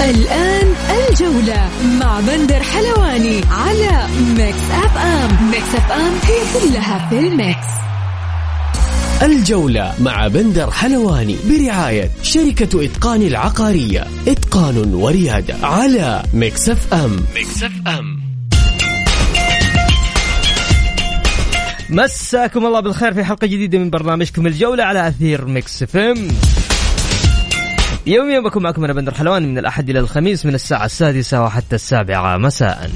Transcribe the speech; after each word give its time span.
الآن 0.00 0.74
الجولة 1.08 1.70
مع 2.00 2.20
بندر 2.20 2.62
حلواني 2.62 3.40
على 3.50 4.06
Mix 4.36 4.70
FM 4.70 5.50
Mix 5.50 5.74
FM 5.74 6.12
هي 6.22 6.60
كلها 6.60 7.08
في 7.08 7.18
ال 7.18 7.28
mix. 7.28 7.66
الجولة 9.22 9.94
مع 10.00 10.28
بندر 10.28 10.70
حلواني 10.70 11.36
برعاية 11.48 12.10
شركة 12.22 12.84
إتقان 12.84 13.22
العقارية. 13.22 14.06
إتقان 14.28 14.94
وريادة 14.94 15.54
على 15.62 16.22
Mix 16.34 16.94
FM 16.94 17.24
Mix 17.36 17.72
FM 17.86 18.22
مساكم 21.90 22.66
الله 22.66 22.80
بالخير 22.80 23.14
في 23.14 23.24
حلقة 23.24 23.46
جديدة 23.46 23.78
من 23.78 23.90
برنامجكم 23.90 24.46
الجولة 24.46 24.84
على 24.84 25.08
أثير 25.08 25.44
Mix 25.44 25.82
FM 25.82 26.28
يوميا 28.06 28.40
بكون 28.40 28.62
معكم 28.62 28.84
أنا 28.84 28.92
بندر 28.92 29.14
حلواني 29.14 29.46
من 29.46 29.58
الأحد 29.58 29.90
إلى 29.90 29.98
الخميس 29.98 30.46
من 30.46 30.54
الساعة 30.54 30.84
السادسة 30.84 31.42
وحتى 31.42 31.74
السابعة. 31.74 32.36
مساءً. 32.36 32.90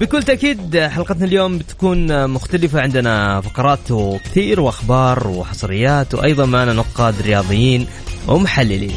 بكل 0.00 0.22
تأكيد 0.22 0.78
حلقتنا 0.78 1.24
اليوم 1.24 1.58
بتكون 1.58 2.30
مختلفة. 2.30 2.80
عندنا 2.80 3.40
فقرات 3.40 3.92
كثير 4.24 4.60
وأخبار 4.60 5.28
وحصريات 5.28 6.14
وأيضا 6.14 6.46
معنا 6.46 6.72
نقاد 6.72 7.22
رياضيين 7.22 7.86
ومحللين. 8.28 8.94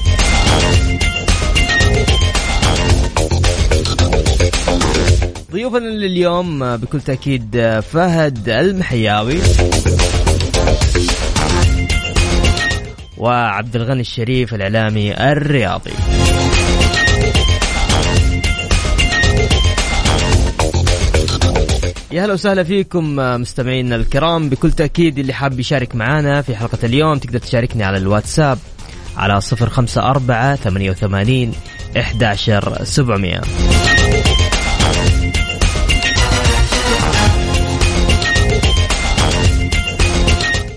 ضيوفنا 5.54 5.88
لليوم 5.88 6.78
بكل 6.78 7.02
تأكيد 7.02 7.80
فهد 7.92 8.50
المحياوي. 8.50 9.40
وعبد 13.18 13.76
الغني 13.76 14.02
الشريف 14.02 14.54
الإعلامي 14.54 15.14
الرياضي. 15.14 15.92
يا 22.12 22.26
هلا 22.26 22.34
وسهلا 22.34 22.64
فيكم 22.64 23.16
مستمعينا 23.16 23.96
الكرام. 23.96 24.50
بكل 24.50 24.72
تأكيد 24.72 25.20
اللي 25.20 25.34
حاب 25.34 25.60
يشارك 25.60 25.96
معنا 25.96 26.42
في 26.42 26.56
حلقة 26.56 26.78
اليوم 26.84 27.18
تقدر 27.18 27.40
تشاركني 27.40 27.84
على 27.84 27.98
الواتساب 27.98 28.58
على 29.18 29.42
صفر 29.42 29.70
خمسة 29.70 30.02
أربعة 30.02 30.56
ثمانية 30.56 30.92
وثمانين 30.92 31.54
إحداشر 31.98 32.84
سبعمية. 32.84 33.42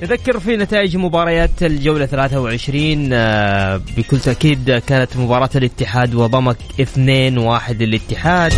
نذكر 0.07 0.41
في 0.41 0.57
نتائج 0.57 0.97
مباريات 0.97 1.63
الجولة 1.63 2.07
23 2.07 3.09
آه، 3.13 3.81
بكل 3.97 4.19
تأكيد 4.19 4.71
كانت 4.87 5.17
مباراة 5.17 5.51
الاتحاد 5.57 6.15
وضمك 6.15 6.57
2-1 6.81 7.83
للاتحاد. 7.83 8.53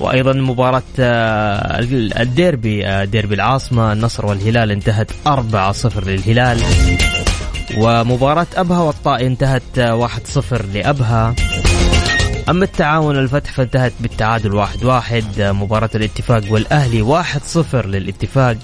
وأيضا 0.00 0.32
مباراة 0.32 0.82
آه، 1.00 1.78
الديربي 2.20 2.86
آه، 2.86 3.04
ديربي 3.04 3.34
العاصمة 3.34 3.92
النصر 3.92 4.26
والهلال 4.26 4.70
انتهت 4.70 5.10
4-0 5.26 6.06
للهلال. 6.06 6.60
ومباراة 7.78 8.46
أبها 8.56 8.80
والطائي 8.80 9.26
انتهت 9.26 9.78
1-0 9.78 10.64
لأبها. 10.74 11.34
أما 12.48 12.64
التعاون 12.64 13.18
الفتح 13.18 13.52
فانتهت 13.52 13.92
بالتعادل 14.00 14.66
1-1 14.66 15.40
مباراة 15.40 15.90
الاتفاق 15.94 16.42
والأهلي 16.50 17.02
1-0 17.02 17.86
للاتفاق. 17.86 18.56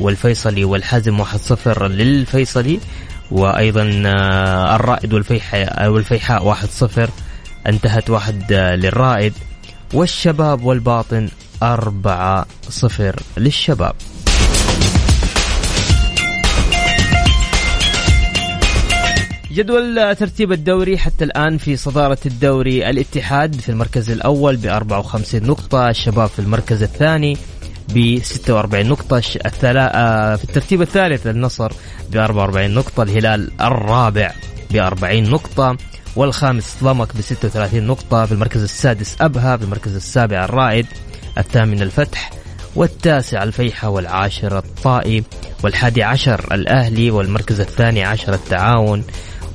والفيصلي 0.00 0.64
والحزم 0.64 1.24
1-0 1.24 1.82
للفيصلي 1.82 2.80
وأيضا 3.30 4.02
آه، 4.06 4.76
الرائد 4.76 5.14
والفيحاء 5.14 5.88
والفيحاء 5.88 6.54
1-0 6.54 7.08
انتهت 7.66 8.10
واحد 8.10 8.52
للرائد 8.52 9.32
والشباب 9.94 10.64
والباطن 10.64 11.28
أربعة 11.62 12.46
صفر 12.68 13.20
للشباب. 13.36 13.94
جدول 19.54 20.16
ترتيب 20.16 20.52
الدوري 20.52 20.98
حتى 20.98 21.24
الآن 21.24 21.58
في 21.58 21.76
صدارة 21.76 22.18
الدوري 22.26 22.90
الاتحاد 22.90 23.54
في 23.60 23.68
المركز 23.68 24.10
الأول 24.10 24.56
ب 24.56 24.66
54 24.66 25.42
نقطة 25.42 25.88
الشباب 25.88 26.28
في 26.28 26.38
المركز 26.38 26.82
الثاني 26.82 27.36
ب 27.88 28.18
46 28.22 28.86
نقطة. 28.86 29.22
آه، 29.64 30.36
في 30.36 30.44
الترتيب 30.44 30.82
الثالث 30.82 31.26
النصر 31.26 31.72
ب 32.10 32.16
44 32.16 32.70
نقطة. 32.70 33.02
الهلال 33.02 33.50
الرابع 33.60 34.32
ب 34.70 34.76
40 34.76 35.30
نقطة. 35.30 35.76
والخامس 36.16 36.76
ضمك 36.82 37.16
ب 37.16 37.20
36 37.20 37.86
نقطة. 37.86 38.26
في 38.26 38.32
المركز 38.32 38.62
السادس 38.62 39.16
أبها 39.20 39.56
في 39.56 39.64
المركز 39.64 39.94
السابع 39.94 40.44
الرائد 40.44 40.86
الثامن 41.38 41.82
الفتح 41.82 42.30
والتاسع 42.76 43.42
الفيحة 43.42 43.88
والعاشر 43.88 44.58
الطائي 44.58 45.24
والحادي 45.64 46.02
عشر 46.02 46.54
الأهلي 46.54 47.10
والمركز 47.10 47.60
الثاني 47.60 48.04
عشر 48.04 48.34
التعاون 48.34 49.04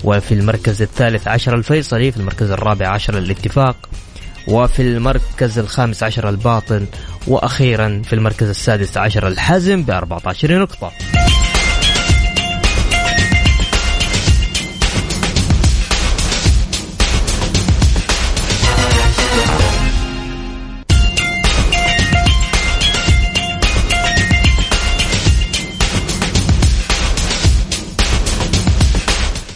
وفي 0.04 0.34
المركز 0.34 0.82
الثالث 0.82 1.28
عشر 1.28 1.56
الفيصلي 1.56 2.12
في 2.12 2.18
المركز 2.18 2.52
الرابع 2.52 2.88
عشر 2.88 3.18
الاتفاق. 3.18 3.76
وفي 4.50 4.82
المركز 4.82 5.60
الخامس 5.60 6.04
عشر 6.04 6.30
الباطن 6.30 6.86
وأخيرا 7.28 8.02
في 8.06 8.14
المركز 8.14 8.50
السادس 8.50 8.98
عشر 8.98 9.28
الحزم 9.28 9.84
ب 9.84 9.92
14 9.92 10.60
نقطة. 10.60 11.19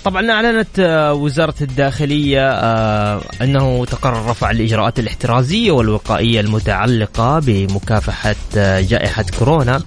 طبعا 0.06 0.31
أعلنت 0.31 0.80
آه، 0.80 1.14
وزارة 1.14 1.56
الداخلية 1.62 2.50
آه، 2.52 3.22
أنه 3.41 3.86
تقرر 3.86 4.30
رفع 4.30 4.52
الإجراءات 4.52 5.00
الاحترازية 5.00 5.72
والوقائية 5.72 6.40
المتعلقة 6.40 7.40
بمكافحة 7.40 8.36
آه، 8.58 8.81
جائحة 8.81 9.25
كورونا 9.40 9.81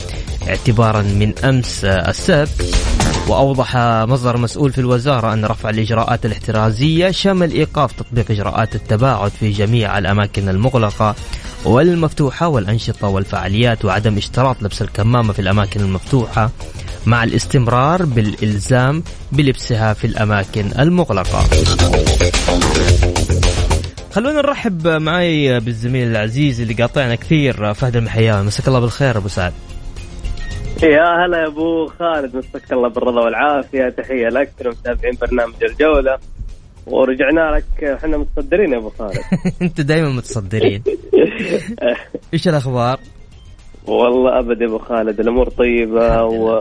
اعتبارا 0.49 1.03
من 1.03 1.39
أمس 1.45 1.85
السبت. 1.85 2.77
وأوضح 3.29 3.77
مصدر 3.77 4.37
مسؤول 4.37 4.73
في 4.73 4.79
الوزارة 4.79 5.33
أن 5.33 5.45
رفع 5.45 5.71
الإجراءات 5.71 6.27
الاحترازية 6.27 7.11
شمل 7.11 7.53
إيقاف 7.53 7.93
تطبيق 7.93 8.31
إجراءات 8.31 8.75
التباعد 8.75 9.31
في 9.31 9.51
جميع 9.51 9.99
الأماكن 9.99 10.49
المغلقة 10.49 11.15
والمفتوحة 11.65 12.49
والأنشطة 12.49 13.09
والفعاليات 13.09 13.85
وعدم 13.85 14.17
اشتراط 14.17 14.63
لبس 14.63 14.83
الكمامة 14.83 15.33
في 15.33 15.39
الأماكن 15.39 15.81
المفتوحة. 15.81 16.51
مع 17.07 17.25
الاستمرار 17.25 18.05
بالإلزام 18.05 19.03
بلبسها 19.33 19.93
في 19.93 20.07
الأماكن 20.07 20.65
المغلقة. 20.79 21.41
خلونا 24.13 24.43
نرحب 24.43 24.89
معي 24.89 25.61
بالزميل 25.61 26.09
العزيز 26.09 26.61
اللي 26.61 26.75
قاطعنا 26.75 27.15
كثير 27.15 27.75
فهد 27.75 27.97
المحياوي. 27.97 28.47
مساك 28.47 28.69
الله 28.69 28.81
بالخير 28.81 29.17
أبو 29.17 29.29
سعد. 29.29 29.53
يا 30.83 31.27
هلا 31.27 31.39
يا 31.39 31.47
أبو 31.47 31.87
خالد 31.87 32.37
مساك 32.37 32.73
الله 32.73 32.89
بالرضا 32.89 33.21
والعافية. 33.25 33.89
تحية 33.89 34.29
لك 34.29 34.53
متابعين 34.65 35.19
برنامج 35.21 35.55
الجولة. 35.63 36.19
ورجعنا 36.87 37.57
لك 37.57 37.85
إحنا 37.85 38.17
متصدرين 38.19 38.73
يا 38.73 38.79
أبو 38.79 38.91
خالد. 38.99 39.21
أنت 39.63 39.81
دائما 39.81 40.09
متصدرين. 40.09 40.83
إيش 42.35 42.49
الأخبار؟ 42.49 42.99
والله 43.87 44.39
ابد 44.39 44.61
يا 44.61 44.67
أبو 44.67 44.79
خالد 44.79 45.21
الأمور 45.21 45.49
طيبة 45.49 46.25
و 46.25 46.61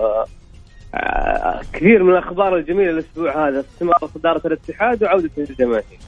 آه، 0.96 1.62
كثير 1.74 2.04
من 2.04 2.14
الأخبار 2.14 2.56
الجميلة 2.56 2.92
الأسبوع 2.92 3.48
هذا 3.48 3.60
استمرار 3.60 4.10
صداره 4.16 4.42
الاتحاد 4.46 5.04
وعودة 5.04 5.30
الجماهير. 5.38 6.00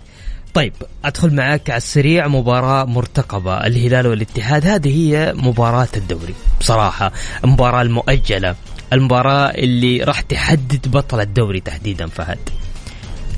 طيب 0.54 0.74
أدخل 1.06 1.36
معك 1.36 1.69
على 1.69 1.78
السريع 1.78 2.28
مباراة 2.28 2.86
مرتقبة 2.86 3.68
الهلال 3.68 4.08
والاتحاد 4.08 4.68
هذه 4.68 4.98
هي 4.98 5.34
مباراة 5.36 5.88
الدوري. 5.98 6.34
بصراحة 6.60 7.12
المباراة 7.44 7.81
المؤجلة 7.81 8.56
المباراة 8.94 9.50
اللي 9.50 10.04
راح 10.04 10.22
تحدد 10.22 10.92
بطل 10.92 11.19
الدوري 11.19 11.60
تحديدا 11.60 12.08
فهد. 12.08 12.40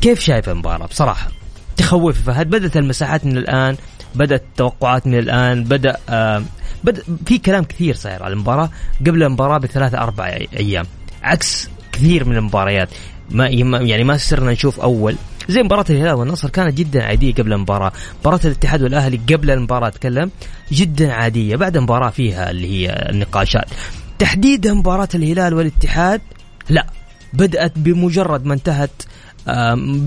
كيف 0.02 0.20
شايف 0.20 0.50
المباراة؟ 0.50 0.86
بصراحة 0.86 1.28
تخوف 1.78 2.22
فهد؟ 2.22 2.50
بدأت 2.50 2.78
المساحات 2.78 3.26
من 3.26 3.38
الآن 3.38 3.78
بدأت 4.16 4.42
التوقعات 4.42 5.08
من 5.08 5.20
الآن 5.20 5.64
بدأ 5.64 5.98
بدا 6.84 7.04
في 7.26 7.38
كلام 7.38 7.64
كثير 7.64 7.96
صاير 7.96 8.24
على 8.24 8.34
المباراة 8.34 8.70
قبل 9.00 9.24
المباراة 9.24 9.58
بثلاثة 9.58 9.98
أربع 9.98 10.40
أيام 10.60 10.86
عكس 11.24 11.70
كثير 11.92 12.26
من 12.26 12.36
المباريات. 12.36 12.90
ما 13.32 13.48
يعني 13.48 14.04
ما 14.04 14.18
صرنا 14.18 14.52
نشوف 14.52 14.80
أول. 14.80 15.16
زي 15.50 15.64
مباراة 15.64 15.86
الهلال 15.90 16.14
والنصر 16.14 16.50
كانت 16.50 16.78
جدا 16.78 17.04
عادية 17.04 17.34
قبل 17.34 17.54
المباراة، 17.54 17.92
مباراة 18.22 18.40
الاتحاد 18.46 18.82
والأهلي 18.82 19.20
قبل 19.34 19.52
المباراة 19.52 19.88
أتكلم 19.88 20.32
جدا 20.72 21.14
عادية، 21.14 21.56
بعد 21.56 21.78
المباراة 21.78 22.10
فيها 22.10 22.52
اللي 22.52 22.68
هي 22.68 23.08
النقاشات. 23.10 23.68
تحديدا 24.20 24.74
مباراة 24.74 25.10
الهلال 25.16 25.54
والاتحاد؟ 25.54 26.22
لا. 26.70 26.86
بدأت 27.34 27.74
بمجرد 27.76 28.46
ما 28.46 28.54
انتهت 28.54 29.04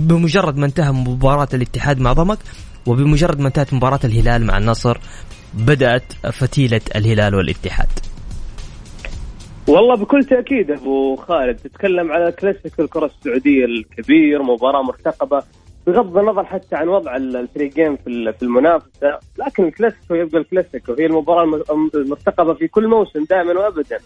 بمجرد 0.06 0.56
ما 0.56 0.66
انتهى 0.66 0.92
مباراة 0.92 1.48
الاتحاد 1.54 2.00
مع 2.00 2.12
ضمك 2.12 2.38
وبمجرد 2.86 3.40
ما 3.40 3.48
انتهت 3.48 3.74
مباراة 3.74 4.00
الهلال 4.04 4.46
مع 4.46 4.58
النصر 4.58 4.98
بدأت 5.54 6.12
فتيلة 6.12 6.80
الهلال 6.96 7.34
والاتحاد. 7.34 7.88
والله 9.68 9.96
بكل 9.96 10.24
تأكيد 10.24 10.70
أبو 10.70 11.16
خالد 11.16 11.56
تتكلم 11.56 12.12
على 12.12 12.32
كلاسيكو 12.32 12.82
الكرة 12.82 13.06
السعودية 13.06 13.64
الكبير 13.64 14.42
مباراة 14.42 14.82
مرتقبة 14.82 15.42
بغض 15.86 16.18
النظر 16.18 16.44
حتى 16.44 16.76
عن 16.76 16.88
وضع 16.88 17.16
الفريقين 17.16 17.96
في 18.06 18.42
المنافسة 18.42 19.18
لكن 19.38 19.64
الكلاسيكو 19.64 20.14
يبقى 20.14 20.38
الكلاسيكو 20.40 20.92
هي 20.98 21.06
المباراة 21.06 21.62
المرتقبة 21.94 22.54
في 22.54 22.68
كل 22.68 22.88
موسم 22.88 23.24
دائما 23.30 23.52
وابدا. 23.60 23.98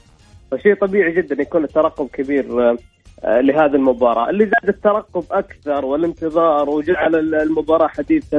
فشيء 0.50 0.75
طبيعي 0.75 1.12
جدا 1.14 1.43
يكون 1.43 1.64
الترقب 1.64 2.08
كبير. 2.08 2.76
لهذه 3.24 3.74
المباراة. 3.74 4.30
اللي 4.30 4.44
زاد 4.44 4.68
الترقب 4.68 5.24
أكثر 5.30 5.84
والانتظار 5.84 6.70
وجعل 6.70 7.34
المباراة 7.34 7.86
حديث 7.88 8.34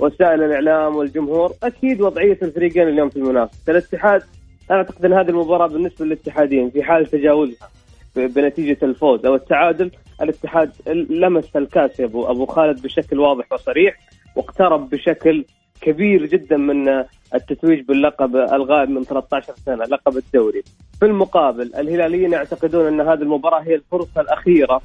وسائل 0.00 0.42
الإعلام 0.42 0.96
والجمهور 0.96 1.52
أكيد 1.62 2.00
وضعية 2.00 2.38
الفريقين 2.42 2.88
اليوم 2.88 3.08
في 3.08 3.16
المنافسة. 3.16 3.72
الاتحاد 3.72 4.22
أعتقد 4.70 5.04
إن 5.04 5.12
هذه 5.12 5.28
المباراة 5.28 5.66
بالنسبة 5.66 6.04
للاتحادين 6.04 6.70
في 6.70 6.82
حال 6.82 7.06
تجاوزها 7.06 7.68
بنتيجة 8.16 8.78
الفوز 8.82 9.26
أو 9.26 9.34
التعادل 9.34 9.90
الاتحاد 10.22 10.72
لمس 11.10 11.56
الكاس 11.56 12.00
يا 12.00 12.04
ابو 12.04 12.26
أبو 12.30 12.46
خالد 12.46 12.82
بشكل 12.82 13.20
واضح 13.20 13.52
وصريح 13.52 13.96
واقترب 14.36 14.90
بشكل 14.90 15.44
كبير 15.80 16.26
جدا 16.26 16.56
من 16.56 16.88
التتويج 17.34 17.80
باللقب 17.80 18.36
الغائب 18.36 18.90
من 18.90 19.04
13 19.04 19.54
سنة 19.66 19.84
لقب 19.84 20.16
الدوري. 20.16 20.62
في 21.00 21.06
المقابل 21.06 21.70
الهلاليين 21.78 22.32
يعتقدون 22.32 22.86
أن 22.86 23.00
هذه 23.00 23.22
المباراة 23.22 23.60
هي 23.60 23.74
الفرصة 23.74 24.20
الأخيرة 24.20 24.80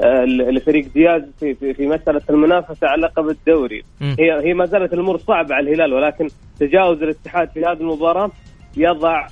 آه، 0.00 0.24
لفريق 0.24 0.92
دياز 0.94 1.22
في, 1.40 1.54
في, 1.54 1.74
في 1.74 1.86
مسألة 1.86 2.20
المنافسة 2.30 2.88
على 2.88 3.02
لقب 3.02 3.28
الدوري 3.28 3.84
هي 4.00 4.48
هي 4.48 4.54
ما 4.54 4.66
زالت 4.66 4.92
الأمور 4.92 5.18
صعبة 5.18 5.54
على 5.54 5.70
الهلال 5.70 5.92
ولكن 5.92 6.28
تجاوز 6.60 7.02
الاتحاد 7.02 7.48
في 7.48 7.60
هذه 7.60 7.80
المباراة 7.80 8.30
يضع 8.76 9.26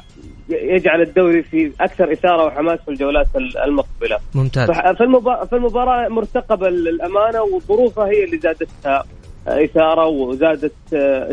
يجعل 0.48 1.02
الدوري 1.02 1.42
في 1.42 1.72
أكثر 1.80 2.12
إثارة 2.12 2.44
وحماس 2.44 2.80
في 2.80 2.90
الجولات 2.90 3.26
المقبلة. 3.66 4.18
ممتاز. 4.34 4.70
فالمباراه 4.70 5.44
فالمباراه 5.44 6.08
مرتقبة 6.08 6.68
للأمانة 6.68 7.42
وظروفها 7.42 8.06
هي 8.06 8.24
اللي 8.24 8.38
زادتها 8.38 9.04
إثارة 9.46 10.06
وزادت 10.06 10.72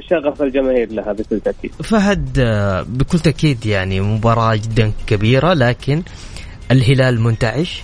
شغف 0.09 0.41
الجماهير 0.41 0.91
لها 0.91 1.13
بكل 1.13 1.39
تأكيد. 1.39 1.71
فهد 1.71 2.39
بكل 2.87 3.19
تأكيد 3.19 3.65
يعني 3.65 4.01
مباراة 4.01 4.55
جدا 4.55 4.91
كبيرة 5.07 5.53
لكن 5.53 6.01
الهلال 6.71 7.21
منتعش 7.21 7.83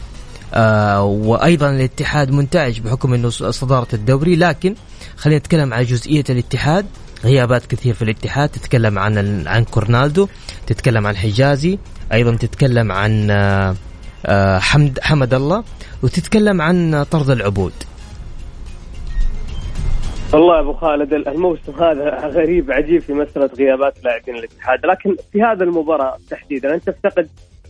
آه 0.53 1.03
وأيضا 1.03 1.69
الاتحاد 1.69 2.31
منتعش 2.31 2.79
بحكم 2.79 3.13
إنه 3.13 3.29
صدارة 3.29 3.87
الدوري 3.93 4.35
لكن 4.35 4.75
خلينا 5.17 5.39
نتكلم 5.39 5.73
على 5.73 5.83
جزئية 5.83 6.23
الاتحاد 6.29 6.85
غيابات 7.23 7.65
كثير 7.65 7.93
في 7.93 8.01
الاتحاد 8.01 8.49
تتكلم 8.49 8.99
عن 8.99 9.47
عن 9.47 9.63
كورنالدو 9.63 10.27
تتكلم 10.67 11.07
عن 11.07 11.15
حجازي 11.15 11.79
أيضا 12.13 12.35
تتكلم 12.35 12.91
عن 12.91 13.31
آه، 13.31 13.75
آه، 14.25 14.59
حمد 14.59 14.99
حمد 14.99 15.33
الله 15.33 15.63
وتتكلم 16.03 16.61
عن 16.61 17.03
طرد 17.11 17.29
العبود 17.29 17.73
والله 20.35 20.59
أبو 20.59 20.73
خالد 20.73 21.13
الموسم 21.13 21.73
هذا 21.73 22.27
غريب 22.27 22.71
عجيب 22.71 23.01
في 23.01 23.13
مسألة 23.13 23.49
غيابات 23.57 24.03
لاعبين 24.03 24.35
الاتحاد. 24.35 24.85
لكن 24.85 25.15
في 25.31 25.41
هذا 25.43 25.63
المباراة 25.63 26.17
تحديدا 26.29 26.73
أنت 26.73 26.89
تفتقد 26.89 27.29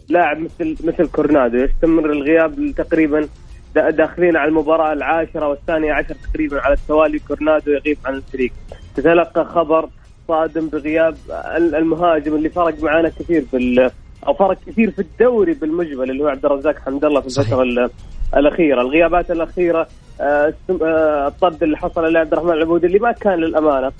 لاعب 0.10 0.38
مثل 0.40 0.78
مثل 0.84 1.08
كورنادو 1.08 1.58
يستمر 1.58 2.12
الغياب 2.12 2.74
تقريبا 2.78 3.28
داخلين 3.76 4.38
على 4.38 4.50
المباراة 4.50 4.94
العاشرة 4.94 5.48
والثانية 5.48 5.94
عشر 5.94 6.16
تقريبا 6.32 6.62
على 6.62 6.74
التوالي 6.74 7.20
كورنادو 7.20 7.72
يغيب 7.72 7.98
عن 8.06 8.14
الفريق. 8.14 8.52
تتلقى 8.96 9.46
خبر 9.46 9.90
صادم 10.28 10.68
بغياب 10.68 11.16
المهاجم 11.58 12.36
اللي 12.36 12.50
فرق 12.50 12.84
معانا 12.84 13.10
كثير 13.10 13.42
في 13.52 13.92
أو 14.28 14.34
فرق 14.34 14.58
كثير 14.68 14.92
في 14.92 15.00
الدوري 15.00 15.54
بالمجمل 15.54 16.12
اللي 16.12 16.24
هو 16.24 16.28
عبد 16.28 16.46
الرزاق 16.46 16.76
حمد 16.80 17.06
الله 17.06 17.22
في 17.22 17.28
الفترة 17.28 17.90
الأخيرة، 18.36 18.82
الغيابات 18.82 19.32
الأخيرة 19.32 19.88
آه، 20.22 20.54
آه، 20.82 21.28
الطرد 21.28 21.64
اللي 21.64 21.78
حصل 21.78 22.14
لعبد 22.14 22.34
الرحمن 22.34 22.54
العبودي 22.54 22.88
اللي 22.88 23.00
ما 23.00 23.12
كان 23.12 23.40
للأمانة 23.40 23.92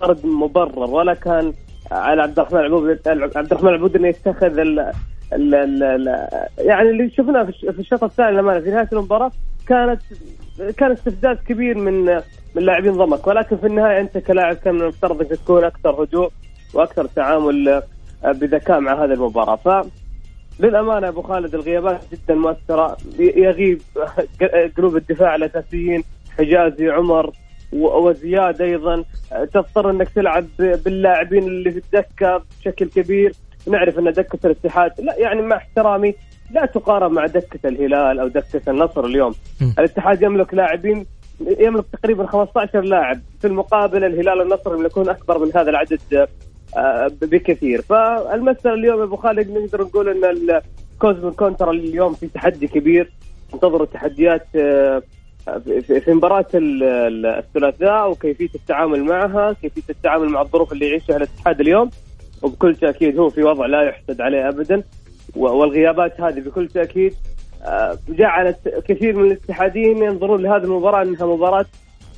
طرد 0.00 0.26
مبرر 0.26 0.90
ولا 0.90 1.14
كان 1.14 1.52
على 1.90 2.22
عبد 2.22 2.38
الرحمن 2.38 2.58
العبودي 2.58 3.00
عبد 3.06 3.52
الرحمن 3.52 3.68
العبودي 3.68 3.98
إنه 3.98 4.08
يتخذ 4.08 4.58
ال 4.58 4.92
ال 5.32 5.54
ال 5.54 6.28
يعني 6.58 6.90
اللي 6.90 7.10
شفناه 7.10 7.44
في 7.44 7.78
الشوط 7.78 8.04
الثاني 8.04 8.30
للامانه 8.30 8.60
في 8.60 8.70
نهاية 8.70 8.88
المباراة 8.92 9.30
كانت 9.68 10.00
كان 10.76 10.90
استفزاز 10.90 11.36
كبير 11.48 11.78
من 11.78 12.04
من 12.54 12.62
لاعبين 12.62 12.92
ضمك 12.92 13.26
ولكن 13.26 13.56
في 13.56 13.66
النهاية 13.66 14.00
أنت 14.00 14.18
كلاعب 14.18 14.56
كان 14.56 14.80
المفترض 14.80 15.20
أنك 15.20 15.30
تكون 15.30 15.64
أكثر 15.64 16.02
هدوء 16.02 16.30
وأكثر 16.74 17.06
تعامل 17.06 17.68
آه، 18.24 18.32
بذكاء 18.32 18.80
مع 18.80 19.04
هذه 19.04 19.12
المباراة. 19.12 19.56
ف 19.56 19.68
للأمانة 20.60 21.08
أبو 21.08 21.22
خالد 21.22 21.54
الغيابات 21.54 22.00
جدا 22.12 22.34
مؤثرة. 22.34 22.96
يغيب 23.18 23.80
قلوب 24.76 24.96
الدفاع 24.96 25.34
الاساسيين 25.34 26.04
حجازي 26.38 26.88
عمر 26.88 27.32
وزياد 27.72 28.62
أيضا. 28.62 29.04
تضطر 29.52 29.90
إنك 29.90 30.08
تلعب 30.08 30.46
باللاعبين 30.58 31.42
اللي 31.42 31.70
في 31.70 31.78
الدكة 31.78 32.42
بشكل 32.60 32.88
كبير. 32.88 33.32
نعرف 33.68 33.98
إن 33.98 34.12
دكة 34.12 34.38
الاتحاد 34.44 34.90
لا 34.98 35.14
يعني 35.18 35.42
مع 35.42 35.56
احترامي 35.56 36.14
لا 36.50 36.66
تقارن 36.66 37.12
مع 37.12 37.26
دكة 37.26 37.68
الهلال 37.68 38.20
أو 38.20 38.28
دكة 38.28 38.70
النصر 38.70 39.04
اليوم. 39.04 39.34
م. 39.60 39.70
الاتحاد 39.78 40.22
يملك 40.22 40.54
لاعبين 40.54 41.06
يملك 41.60 41.84
تقريبا 41.92 42.26
15 42.26 42.80
لاعب. 42.80 43.20
في 43.40 43.46
المقابل 43.46 44.04
الهلال 44.04 44.38
والنصر 44.38 44.74
يملكون 44.74 45.08
أكبر 45.08 45.38
من 45.38 45.50
هذا 45.54 45.70
العدد 45.70 46.00
بكثير. 47.22 47.82
فالمساله 47.82 48.74
اليوم 48.74 49.02
أبو 49.02 49.16
خالد 49.16 49.50
نقدر 49.50 49.82
نقول 49.82 50.08
إن 50.08 50.60
الكوزمو 50.94 51.30
كونتر 51.30 51.70
اليوم 51.70 52.14
في 52.14 52.26
تحدي 52.26 52.66
كبير. 52.66 53.12
انتظروا 53.54 53.82
التحديات 53.82 54.46
آه، 54.56 55.02
في 55.80 56.14
مباراة 56.14 56.46
الثلاثاء 56.54 58.10
وكيفية 58.10 58.50
التعامل 58.54 59.04
معها 59.04 59.52
كيفية 59.62 59.90
التعامل 59.90 60.28
مع 60.28 60.40
الظروف 60.40 60.72
اللي 60.72 60.88
يعيشها 60.88 61.16
الاتحاد 61.16 61.60
اليوم. 61.60 61.90
وبكل 62.42 62.76
تأكيد 62.76 63.18
هو 63.18 63.30
في 63.30 63.42
وضع 63.42 63.66
لا 63.66 63.82
يحسد 63.82 64.20
عليه 64.20 64.48
أبدا. 64.48 64.82
والغيابات 65.36 66.20
هذه 66.20 66.40
بكل 66.40 66.68
تأكيد 66.68 67.14
آه، 67.64 67.98
جعلت 68.08 68.82
كثير 68.88 69.16
من 69.16 69.24
الاتحاديين 69.24 70.02
ينظرون 70.02 70.42
لهذه 70.42 70.64
المباراة 70.64 71.02
أنها 71.02 71.26
مباراة 71.26 71.66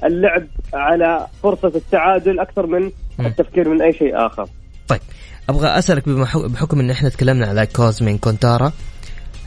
اللعب 0.05 0.47
على 0.75 1.27
فرصة 1.43 1.73
التعادل 1.75 2.39
أكثر 2.39 2.67
من 2.67 2.91
التفكير 3.27 3.69
من 3.69 3.83
أي 3.83 3.93
شيء 3.93 4.27
آخر. 4.27 4.49
طيب 4.89 5.01
أبغى 5.49 5.69
أسألك 5.69 6.09
بحكم 6.09 6.81
أن 6.81 6.91
إحنا 6.91 7.09
تكلمنا 7.09 7.47
على 7.47 7.67
كوزمين 7.67 8.19
كونتارا 8.19 8.73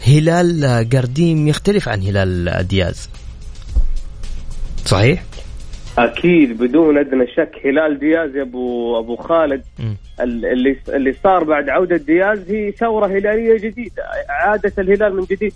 هلال 0.08 0.90
قرديم 0.94 1.48
يختلف 1.48 1.90
عن 1.90 2.02
هلال 2.02 2.68
دياز؟ 2.68 3.10
صحيح؟ 4.86 5.24
أكيد 5.98 6.58
بدون 6.58 6.98
أدنى 6.98 7.28
شك 7.28 7.52
هلال 7.66 8.00
دياز 8.00 8.36
يا 8.36 8.42
ابو 8.42 9.00
أبو 9.00 9.16
خالد. 9.16 9.64
اللي 10.20 10.78
اللي 10.90 11.16
صار 11.24 11.44
بعد 11.44 11.70
عودة 11.70 11.98
دياز 11.98 12.52
هي 12.52 12.72
ثورة 12.72 13.08
هلالية 13.08 13.58
جديدة. 13.58 14.04
عادة 14.30 14.74
الهلال 14.78 15.16
من 15.16 15.24
جديد 15.24 15.54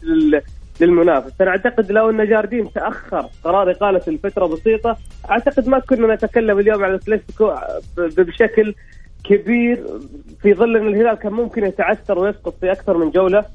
للمنافس 0.82 1.42
أنا 1.42 1.50
أعتقد 1.52 1.92
لو 1.92 2.10
أن 2.10 2.28
جاردين 2.28 2.74
تأخر 2.74 3.26
قرار 3.44 3.72
إقالة 3.72 4.02
الفترة 4.08 4.46
بسيطة 4.46 4.98
أعتقد 5.32 5.68
ما 5.68 5.80
كنا 5.80 6.16
نتكلم 6.16 6.60
اليوم 6.60 6.84
على 6.84 6.96
الكلاسيكو 6.96 7.54
بشكل 7.98 8.76
كبير 9.24 9.84
في 10.42 10.54
ظل 10.54 10.78
أن 10.78 10.88
الهلال 10.88 11.14
كان 11.14 11.34
ممكن 11.34 11.66
يتعثر 11.66 12.20
ويسقط 12.20 12.54
في 12.62 12.72
أكثر 12.72 12.98
من 12.98 13.10
جولة 13.12 13.46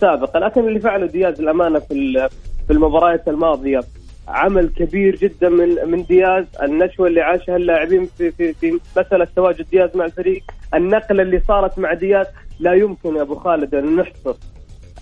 سابقة. 0.00 0.38
لكن 0.40 0.68
اللي 0.68 0.80
فعله 0.80 1.06
دياز 1.06 1.40
الأمانة 1.40 1.78
في 1.78 2.28
في 2.66 2.72
المباريات 2.72 3.28
الماضية 3.28 3.80
عمل 4.28 4.68
كبير 4.68 5.16
جدا 5.16 5.48
من 5.48 5.90
من 5.90 6.04
دياز. 6.04 6.44
النشوة 6.62 7.06
اللي 7.06 7.20
عاشها 7.20 7.56
اللاعبين 7.56 8.08
في 8.18 8.30
في 8.30 8.52
في 8.52 8.80
مسألة 8.96 9.26
تواجد 9.36 9.66
دياز 9.70 9.96
مع 9.96 10.04
الفريق 10.04 10.42
النقلة 10.74 11.22
اللي 11.22 11.40
صارت 11.48 11.78
مع 11.78 11.94
دياز 11.94 12.26
لا 12.60 12.72
يمكن 12.72 13.16
يا 13.16 13.22
أبو 13.22 13.34
خالد 13.34 13.74
أن 13.74 13.96
نحصر. 13.96 14.34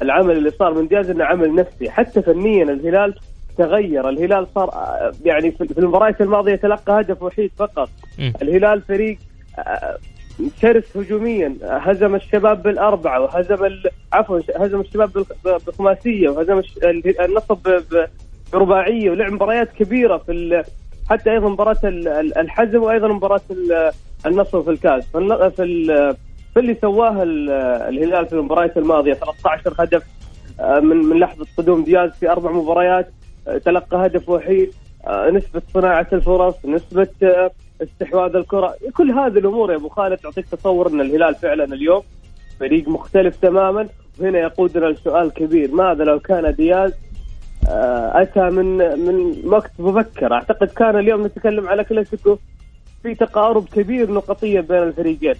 العمل 0.02 0.37
اللي 0.37 0.50
صار 0.50 0.75
من 0.75 0.88
دياز 0.88 1.11
إنه 1.11 1.25
عمل 1.25 1.54
نفسي. 1.54 1.90
حتى 1.90 2.23
فنيا 2.23 2.64
الهلال 2.64 3.14
تغير. 3.59 4.09
الهلال 4.09 4.47
صار 4.54 4.71
يعني 5.25 5.50
في 5.50 5.78
المباريات 5.78 6.21
الماضية 6.21 6.54
تلقى 6.54 7.00
هدف 7.00 7.23
وحيد 7.23 7.50
فقط. 7.59 7.88
الهلال 8.42 8.80
فريق 8.80 9.18
شرس 10.61 10.97
هجوميا. 10.97 11.56
هزم 11.62 12.14
الشباب 12.14 12.62
بالأربعة 12.62 13.21
وهزم 13.21 13.68
عفوا 14.12 14.40
هزم 14.56 14.80
الشباب 14.80 15.11
بخماسية 15.44 16.28
وهزم 16.28 16.62
النصب 17.21 17.82
برباعية. 18.52 19.11
ولعب 19.11 19.32
مباريات 19.32 19.73
كبيرة 19.73 20.16
في 20.16 20.62
حتى 21.11 21.32
أيضا 21.32 21.49
مباراة 21.49 21.76
الحزم 21.85 22.82
وأيضا 22.82 23.09
مباراة 23.09 23.40
النصر 24.26 24.62
في 24.62 24.71
الكاس. 24.71 25.06
في 25.06 26.14
في 26.54 26.61
اللي 26.61 26.76
سواه 26.80 27.23
الهلال 27.23 28.26
في 28.26 28.32
المباريات 28.32 28.76
الماضية. 28.76 29.14
13 29.14 29.75
هدف 29.78 30.02
آه، 30.61 30.80
من 30.80 30.97
من 30.97 31.18
لحظة 31.18 31.47
قدوم 31.59 31.85
دياز 31.85 32.11
في 32.11 32.30
أربع 32.30 32.50
مباريات 32.50 33.12
آه، 33.49 33.59
تلقى 33.59 34.06
هدف 34.06 34.28
وحيد 34.28 34.71
آه، 35.06 35.30
نسبة 35.30 35.62
صناعة 35.75 36.06
الفرص 36.12 36.54
نسبة 36.64 37.09
استحواذ 37.82 38.37
الكرة. 38.37 38.75
كل 38.97 39.11
هذه 39.11 39.38
الأمور 39.38 39.73
يا 39.73 39.76
أبو 39.76 39.88
خالد 39.88 40.18
تعطيك 40.18 40.47
تصور 40.49 40.88
إن 40.88 41.00
الهلال 41.00 41.35
فعلا 41.35 41.64
اليوم 41.64 42.02
فريق 42.61 42.88
مختلف 42.88 43.37
تماما. 43.37 43.88
وهنا 44.21 44.38
يقودنا 44.38 44.87
لسؤال 44.87 45.30
كبير. 45.30 45.75
ماذا 45.75 46.04
لو 46.04 46.21
كان 46.21 46.54
دياز 46.54 46.92
أتى 48.14 48.40
من 48.40 48.78
من 48.78 49.42
وقت 49.44 49.71
مبكر؟ 49.78 50.32
أعتقد 50.32 50.68
كان 50.68 50.99
اليوم 50.99 51.26
نتكلم 51.26 51.68
على 51.68 51.85
كلاسيكو 51.85 52.38
في 53.02 53.14
تقارب 53.14 53.64
كبير 53.68 54.11
نقطيا 54.11 54.61
بين 54.61 54.82
الفريقين. 54.82 55.35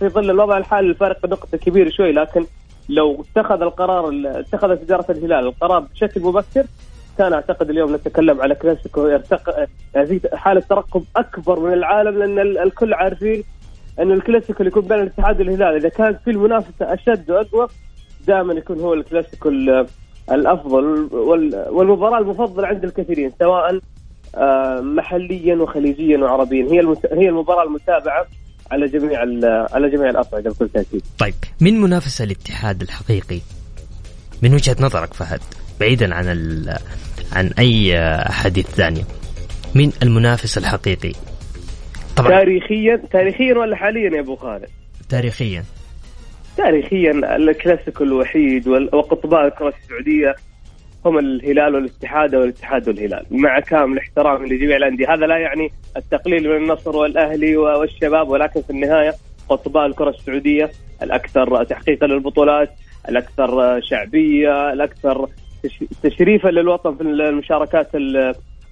في 0.00 0.08
ظل 0.08 0.30
الوضع 0.30 0.58
الحالي 0.58 0.88
الفارق 0.88 1.26
نقطة 1.26 1.58
كبير 1.58 1.90
شوي 1.90 2.12
لكن 2.12 2.46
لو 2.88 3.24
اتخذ 3.36 3.62
القرار 3.62 4.10
اتخذت 4.24 4.82
إدارة 4.82 5.10
الهلال 5.10 5.46
القرار 5.46 5.78
بشكل 5.78 6.20
مبكر 6.20 6.64
كان 7.18 7.32
أعتقد 7.32 7.70
اليوم 7.70 7.94
نتكلم 7.94 8.40
على 8.40 8.54
كلاسيكو. 8.54 9.06
يرتق 9.06 9.68
يعني 9.94 10.20
حاله 10.34 10.60
ترقب 10.60 11.04
أكبر 11.16 11.60
من 11.60 11.72
العالم 11.72 12.18
لأن 12.18 12.38
الكل 12.38 12.94
عارفين 12.94 13.44
أن 13.98 14.12
الكلاسيكو 14.12 14.58
اللي 14.60 14.68
يكون 14.68 14.82
بين 14.82 14.98
الاتحاد 15.00 15.40
والهلال 15.40 15.76
إذا 15.76 15.88
كانت 15.88 16.18
في 16.24 16.30
المنافسة 16.30 16.94
أشد 16.94 17.30
وأقوى 17.30 17.68
دائما 18.26 18.52
يكون 18.52 18.80
هو 18.80 18.94
الكلاسيكو 18.94 19.48
الأفضل 20.32 21.08
والمباراة 21.70 22.18
المفضلة 22.18 22.66
عند 22.66 22.84
الكثيرين 22.84 23.32
سواء 23.38 23.80
آه، 24.34 24.80
محليا 24.80 25.56
وخليجيا 25.56 26.18
وعربيا. 26.18 26.64
هي 26.64 26.96
هي 27.12 27.28
المباراة 27.28 27.64
المتابعة. 27.64 28.26
على 28.70 28.86
جميع 28.88 29.20
على 29.72 29.90
جميع 29.90 30.10
الأصعدة 30.10 30.50
بكل 30.50 30.68
تأكيد. 30.68 31.02
طيب 31.18 31.34
من 31.60 31.80
منافس 31.80 32.22
الاتحاد 32.22 32.82
الحقيقي 32.82 33.40
من 34.42 34.54
وجهة 34.54 34.76
نظرك 34.80 35.14
فهد 35.14 35.40
بعيدا 35.80 36.14
عن 36.14 36.26
عن 37.32 37.50
أي 37.58 37.98
حديث 38.30 38.66
ثاني 38.66 39.04
من 39.74 39.92
المنافس 40.02 40.58
الحقيقي؟ 40.58 41.12
طبعا 42.16 42.30
تاريخيا 42.30 43.02
تاريخيا 43.12 43.54
ولا 43.58 43.76
حاليا 43.76 44.10
يا 44.16 44.20
أبو 44.20 44.36
خالد؟ 44.36 44.68
تاريخيا 45.08 45.64
تاريخيا 46.56 47.36
الكلاسيكو 47.36 48.04
الوحيد 48.04 48.68
وقطباء 48.68 49.46
الكرة 49.46 49.74
السعودية 49.82 50.34
هم 51.04 51.18
الهلال 51.18 51.74
والاتحاد 51.74 52.34
والاتحاد 52.34 52.88
والهلال. 52.88 53.26
مع 53.30 53.60
كامل 53.60 53.98
احترامي 53.98 54.48
لجميع 54.48 54.76
الأندية. 54.76 55.14
هذا 55.14 55.26
لا 55.26 55.38
يعني 55.38 55.70
التقليل 55.96 56.48
من 56.48 56.56
النصر 56.56 56.96
والأهلي 56.96 57.56
والشباب 57.56 58.28
ولكن 58.28 58.62
في 58.62 58.70
النهاية 58.70 59.12
قطباء 59.48 59.86
الكرة 59.86 60.10
السعودية 60.10 60.70
الأكثر 61.02 61.64
تحقيقا 61.64 62.06
للبطولات 62.06 62.70
الأكثر 63.08 63.80
شعبية 63.80 64.72
الأكثر 64.72 65.28
تشريفا 66.02 66.48
للوطن 66.48 66.96
في 66.96 67.02
المشاركات 67.02 67.88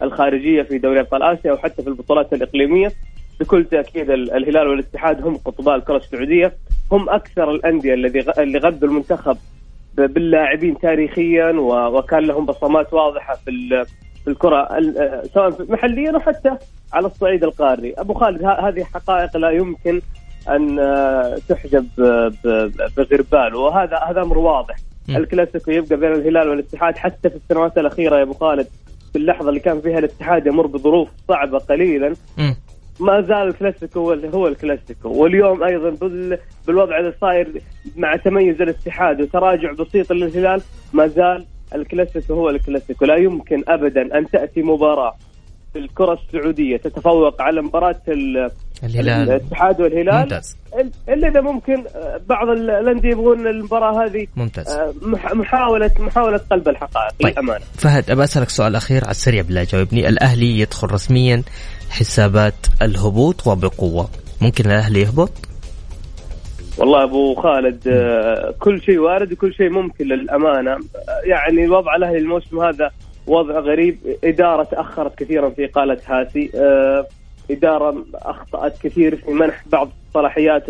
الخارجية 0.03 0.63
في 0.63 0.79
دوري 0.79 1.01
أبطال 1.01 1.23
آسيا 1.23 1.53
وحتى 1.53 1.83
في 1.83 1.89
البطولات 1.89 2.33
الإقليمية. 2.33 2.93
بكل 3.41 3.65
تأكيد 3.65 4.11
الهلال 4.11 4.69
والاتحاد 4.69 5.27
هم 5.27 5.37
قطباء 5.37 5.77
الكرة 5.77 5.97
السعودية. 5.97 6.53
هم 6.93 7.09
أكثر 7.09 7.51
الأندية 7.51 7.95
الذي 7.95 8.25
اللي 8.39 8.59
غذوا 8.59 8.89
المنتخب 8.89 9.37
باللاعبين 10.01 10.79
تاريخيا 10.79 11.51
وكان 11.91 12.21
لهم 12.25 12.47
بصمات 12.47 12.95
واضحة 12.95 13.35
في 13.35 13.51
في 14.25 14.31
الكرة 14.31 14.69
سواء 15.35 15.73
محليا 15.73 16.17
وحتى 16.17 16.51
على 16.93 17.07
الصعيد 17.07 17.45
القاري. 17.45 17.95
أبو 17.99 18.15
خالد 18.15 18.45
هذه 18.45 18.85
حقائق 18.85 19.37
لا 19.37 19.51
يمكن 19.51 20.01
أن 20.49 20.79
آه، 20.79 21.37
تحجب 21.49 21.87
بغربال. 22.97 23.55
وهذا 23.55 23.97
هذا 23.97 24.23
أمر 24.23 24.39
واضح. 24.39 24.77
الكلاسيكو 25.17 25.71
يبقى 25.71 25.97
بين 25.97 26.13
الهلال 26.13 26.49
والاتحاد. 26.49 26.97
حتى 26.97 27.31
في 27.31 27.37
السنوات 27.37 27.79
الأخيرة 27.79 28.17
يا 28.17 28.23
أبو 28.23 28.33
خالد 28.33 28.67
في 29.13 29.19
اللحظة 29.19 29.49
اللي 29.49 29.61
كان 29.61 29.81
فيها 29.81 29.99
الاتحاد 29.99 30.47
يمر 30.47 30.67
بظروف 30.67 31.09
صعبة 31.29 31.59
قليلا. 31.59 32.15
ما 33.01 33.21
زال 33.21 33.49
الكلاسيكو 33.49 34.13
هو 34.13 34.47
الكلاسيكو. 34.47 35.09
واليوم 35.09 35.63
أيضا 35.63 35.91
بالوضع 36.67 36.99
اللي 36.99 37.15
صاير 37.21 37.63
مع 37.97 38.17
تميز 38.17 38.63
الاتحاد 38.63 39.21
وتراجع 39.21 39.73
بسيط 39.73 40.13
للهلال 40.13 40.63
ما 40.93 41.07
زال 41.07 41.45
الكلاسيكو 41.75 42.35
هو 42.35 42.51
الكلاسيكو. 42.51 43.05
لا 43.05 43.17
يمكن 43.17 43.65
ابدا 43.69 44.19
أن 44.19 44.31
تأتي 44.31 44.63
مباراة. 44.63 45.17
في 45.73 45.79
الكرة 45.79 46.13
السعودية 46.13 46.77
تتفوق 46.77 47.43
على 47.43 47.63
مباراة 47.63 48.01
الهلال. 48.09 49.09
الاتحاد 49.09 49.81
والهلال. 49.81 50.23
ممتاز. 50.23 50.57
الا 51.09 51.29
إذا 51.29 51.41
ممكن 51.41 51.85
آه، 51.97 52.21
بعض 52.29 52.49
الأندية 52.49 53.09
يبغون 53.09 53.47
المباراة 53.47 54.05
هذه 54.05 54.27
ممتاز. 54.37 54.69
آه، 54.69 54.95
محاولة 55.35 55.91
محاولة 55.99 56.41
قلب 56.51 56.69
الحقائق 56.69 57.13
طيب. 57.23 57.33
للأمانة. 57.33 57.65
فهد 57.75 58.11
أبى 58.11 58.25
أسألك 58.25 58.49
سؤال 58.49 58.77
أخير 58.77 59.03
على 59.05 59.11
السريع 59.11 59.43
بالله 59.43 59.65
جاوبني 59.65 60.09
الأهلي 60.09 60.61
يدخل 60.61 60.91
رسميا 60.93 61.43
حسابات 61.91 62.67
الهبوط 62.83 63.47
وبقوة. 63.47 64.09
ممكن 64.41 64.65
الأهلي 64.65 65.01
يهبط؟ 65.01 65.33
والله 66.79 67.05
أبو 67.05 67.35
خالد 67.35 67.89
آه، 67.89 68.55
كل 68.59 68.83
شيء 68.83 68.99
وارد 68.99 69.33
وكل 69.33 69.55
شيء 69.55 69.71
ممكن 69.71 70.05
للأمانة. 70.05 70.79
يعني 71.25 71.69
وضع 71.69 71.97
الأهلي 71.97 72.19
الموسم 72.19 72.59
هذا 72.59 72.91
وضع 73.29 73.59
غريب. 73.59 73.99
إدارة 74.25 74.65
تأخرت 74.65 75.19
كثيرا 75.19 75.51
في 75.51 75.65
اقاله 75.65 75.99
هاسي 76.07 76.51
إدارة 77.51 78.05
أخطأت 78.15 78.79
كثير 78.83 79.17
في 79.17 79.31
منح 79.31 79.65
بعض 79.73 79.91
الصلاحيات 80.09 80.65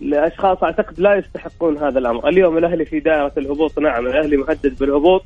لأشخاص 0.00 0.62
أعتقد 0.62 1.00
لا 1.00 1.14
يستحقون 1.14 1.78
هذا 1.78 1.98
الأمر، 1.98 2.28
اليوم 2.28 2.58
الأهلي 2.58 2.84
في 2.84 3.00
دائرة 3.00 3.32
الهبوط. 3.38 3.78
نعم 3.78 4.06
الأهلي 4.06 4.36
مهدد 4.36 4.78
بالهبوط 4.78 5.24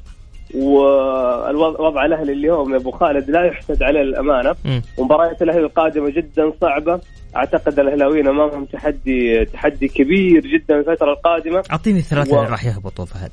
والوضع 0.55 2.05
الأهلي 2.05 2.33
اليوم 2.33 2.73
يا 2.73 2.77
أبو 2.77 2.91
خالد 2.91 3.31
لا 3.31 3.45
يحسد 3.45 3.83
عليه 3.83 4.01
للامانه 4.01 4.55
ومباريات 4.99 5.43
الأهلي 5.43 5.61
القادمة 5.61 6.11
جدا 6.11 6.53
صعبة. 6.61 7.01
أعتقد 7.37 7.79
الأهلاويين 7.79 8.29
أمامهم 8.29 8.65
تحدي 8.65 9.45
تحدي 9.45 9.89
كبير 9.89 10.41
جدا 10.47 10.79
الفترة 10.79 11.13
القادمة. 11.13 11.63
أعطيني 11.71 11.99
الثلاثه 11.99 12.37
و... 12.37 12.39
اللي 12.39 12.51
راح 12.51 12.65
يهبطوا 12.65 13.05
فهد. 13.05 13.33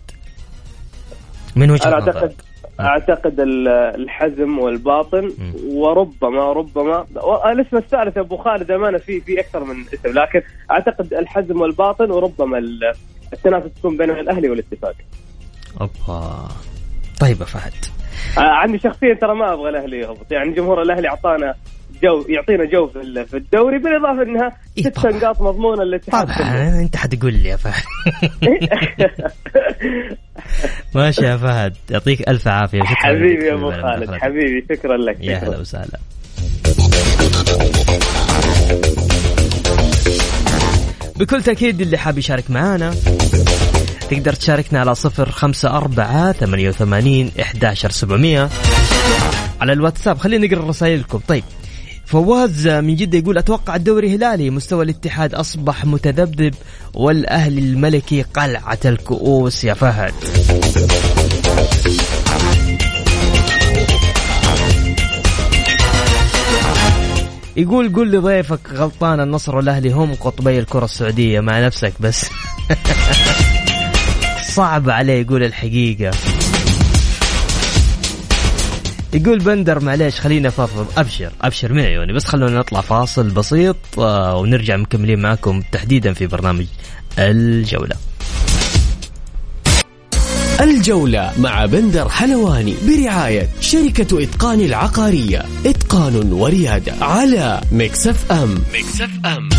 من 1.56 1.72
وجهة 1.72 1.94
أعتقد 1.94 2.34
أعتقد 2.80 3.36
الحزم 3.96 4.60
والباطن 4.60 5.32
وربما 5.68 6.54
ربما 6.54 7.06
الاسم 7.52 7.78
الثالث 7.78 8.18
أبو 8.18 8.38
خالد 8.38 8.72
أمانة 8.72 8.98
في 8.98 9.22
في 9.22 9.40
أكثر 9.40 9.64
من 9.64 9.76
اسم 9.94 10.20
لكن 10.20 10.42
أعتقد 10.72 11.14
الحزم 11.14 11.62
والباطن 11.62 12.12
وربما 12.12 12.58
التنافس 13.34 13.74
تكون 13.74 13.98
بين 13.98 14.10
الأهلي 14.10 14.50
والاتفاق. 14.50 14.96
أوبا. 15.82 16.48
طيب 17.20 17.40
يا 17.40 17.46
فهد. 17.46 17.74
آه 18.38 18.42
عندي 18.42 18.80
شخصيا 18.80 19.14
ترى 19.14 19.36
ما 19.36 19.54
أبغى 19.54 19.70
الأهلي 19.70 20.00
يهبط. 20.00 20.32
يعني 20.32 20.54
جمهور 20.54 20.82
الأهلي 20.82 21.08
أعطانا 21.08 21.56
جو 22.04 22.26
يعطينا 22.30 22.66
جو 22.66 22.88
في 22.88 23.38
الدوري 23.38 23.80
بالإضافة 23.80 24.22
إنها 24.22 24.58
إيه 24.78 24.84
ست 24.84 25.06
نقاط 25.06 25.42
مضمونة 25.42 25.84
للاتحاد 25.84 26.28
طبعا 26.28 26.82
أنت 26.82 26.96
حتقول 26.96 27.34
لي 27.34 27.50
يا 27.50 27.56
فهد. 27.56 27.84
ماشي 30.96 31.22
يا 31.22 31.38
فهد. 31.38 31.76
يعطيك 31.90 32.30
ألف 32.30 32.48
عافية. 32.48 32.80
شكرا 32.80 32.96
حبيبي 32.96 33.46
يا 33.46 33.54
أبو 33.54 33.72
خالد. 33.72 34.12
حبيبي 34.12 34.66
شكرا 34.70 34.98
لك. 34.98 35.18
يا 35.22 35.38
هلا 35.38 35.58
وسهلا. 35.58 36.00
بكل 41.16 41.44
تأكيد 41.44 41.82
اللي 41.82 41.98
حاب 41.98 42.18
يشارك 42.18 42.52
معانا 42.52 42.96
تقدر 44.10 44.34
تشاركنا 44.34 44.80
على 44.80 44.96
صفر 44.96 45.32
خمسة 45.32 45.78
أربعة 45.78 46.32
ثمانية 46.32 46.70
وثمانين 46.70 47.32
إحداشر 47.42 47.90
سبعمية 47.90 48.50
على 49.62 49.74
الواتساب. 49.74 50.18
خلينا 50.18 50.48
نقرأ 50.48 50.68
رسائلكم. 50.68 51.20
طيب 51.28 51.44
فواز 52.08 52.68
من 52.68 52.96
جدة 52.96 53.18
يقول 53.18 53.38
أتوقع 53.38 53.76
الدوري 53.76 54.16
هلالي. 54.16 54.50
مستوى 54.50 54.84
الاتحاد 54.84 55.34
أصبح 55.34 55.86
متذبذب 55.86 56.54
والأهلي 56.94 57.60
الملكي 57.60 58.22
قلعة 58.22 58.80
الكؤوس. 58.86 59.64
يا 59.64 59.74
فهد. 59.74 60.14
يقول 67.58 67.94
قول 67.94 68.12
لضيفك 68.12 68.60
غلطان 68.74 69.20
النصر 69.20 69.56
والأهلي 69.56 69.92
هم 69.92 70.14
قطبي 70.14 70.60
الكرة 70.60 70.86
السعودية 70.86 71.40
مع 71.40 71.66
نفسك 71.66 71.94
بس. 72.00 72.26
صعب 74.56 74.90
عليه 74.90 75.22
يقول 75.22 75.44
الحقيقة. 75.44 76.12
يقول 79.14 79.40
بندر 79.40 79.80
معليش 79.80 80.20
خلينا 80.20 80.50
فضفض 80.50 80.88
أبشر 80.98 81.32
أبشر 81.42 81.74
من 81.74 81.82
عيوني 81.82 82.14
بس 82.14 82.26
خلونا 82.26 82.60
نطلع 82.60 82.82
فاصل 82.82 83.30
بسيط 83.30 83.76
آه، 84.00 84.38
ونرجع 84.38 84.78
مكملين 84.78 85.20
معكم 85.20 85.62
تحديدا 85.72 86.14
في 86.14 86.28
برنامج 86.28 86.66
الجولة. 87.20 87.96
الجولة 90.62 91.32
مع 91.40 91.66
بندر 91.66 92.10
حلواني 92.10 92.76
برعاية 92.88 93.50
شركة 93.62 94.24
إتقان 94.24 94.60
العقارية. 94.60 95.46
إتقان 95.66 96.34
وريادة 96.34 96.94
على 97.02 97.62
Mix 97.72 98.32
FM. 98.32 98.56
Mix 98.74 99.10
FM. 99.26 99.50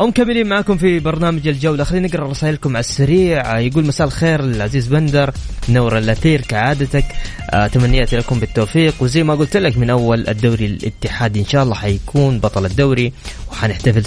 ومكملين 0.00 0.46
معكم 0.46 0.76
في 0.76 0.98
برنامج 0.98 1.48
الجولة. 1.48 1.84
خلينا 1.84 2.08
نقرأ 2.08 2.28
رسائلكم 2.28 2.70
على 2.70 2.80
السريع. 2.80 3.58
يقول 3.58 3.86
مساء 3.86 4.06
الخير 4.06 4.40
العزيز 4.40 4.86
بندر 4.86 5.32
نور 5.68 5.98
الأثير 5.98 6.40
كعادتك. 6.40 7.04
آه 7.50 7.66
تمنياتي 7.66 8.16
لكم 8.16 8.40
بالتوفيق. 8.40 8.94
وزي 9.00 9.22
ما 9.22 9.34
قلت 9.34 9.56
لك 9.56 9.78
من 9.78 9.90
أول 9.90 10.28
الدوري 10.28 10.66
الاتحادي 10.66 11.40
إن 11.40 11.46
شاء 11.46 11.62
الله 11.62 11.74
حيكون 11.74 12.38
بطل 12.38 12.66
الدوري 12.66 13.12
وحنحتفل 13.52 14.04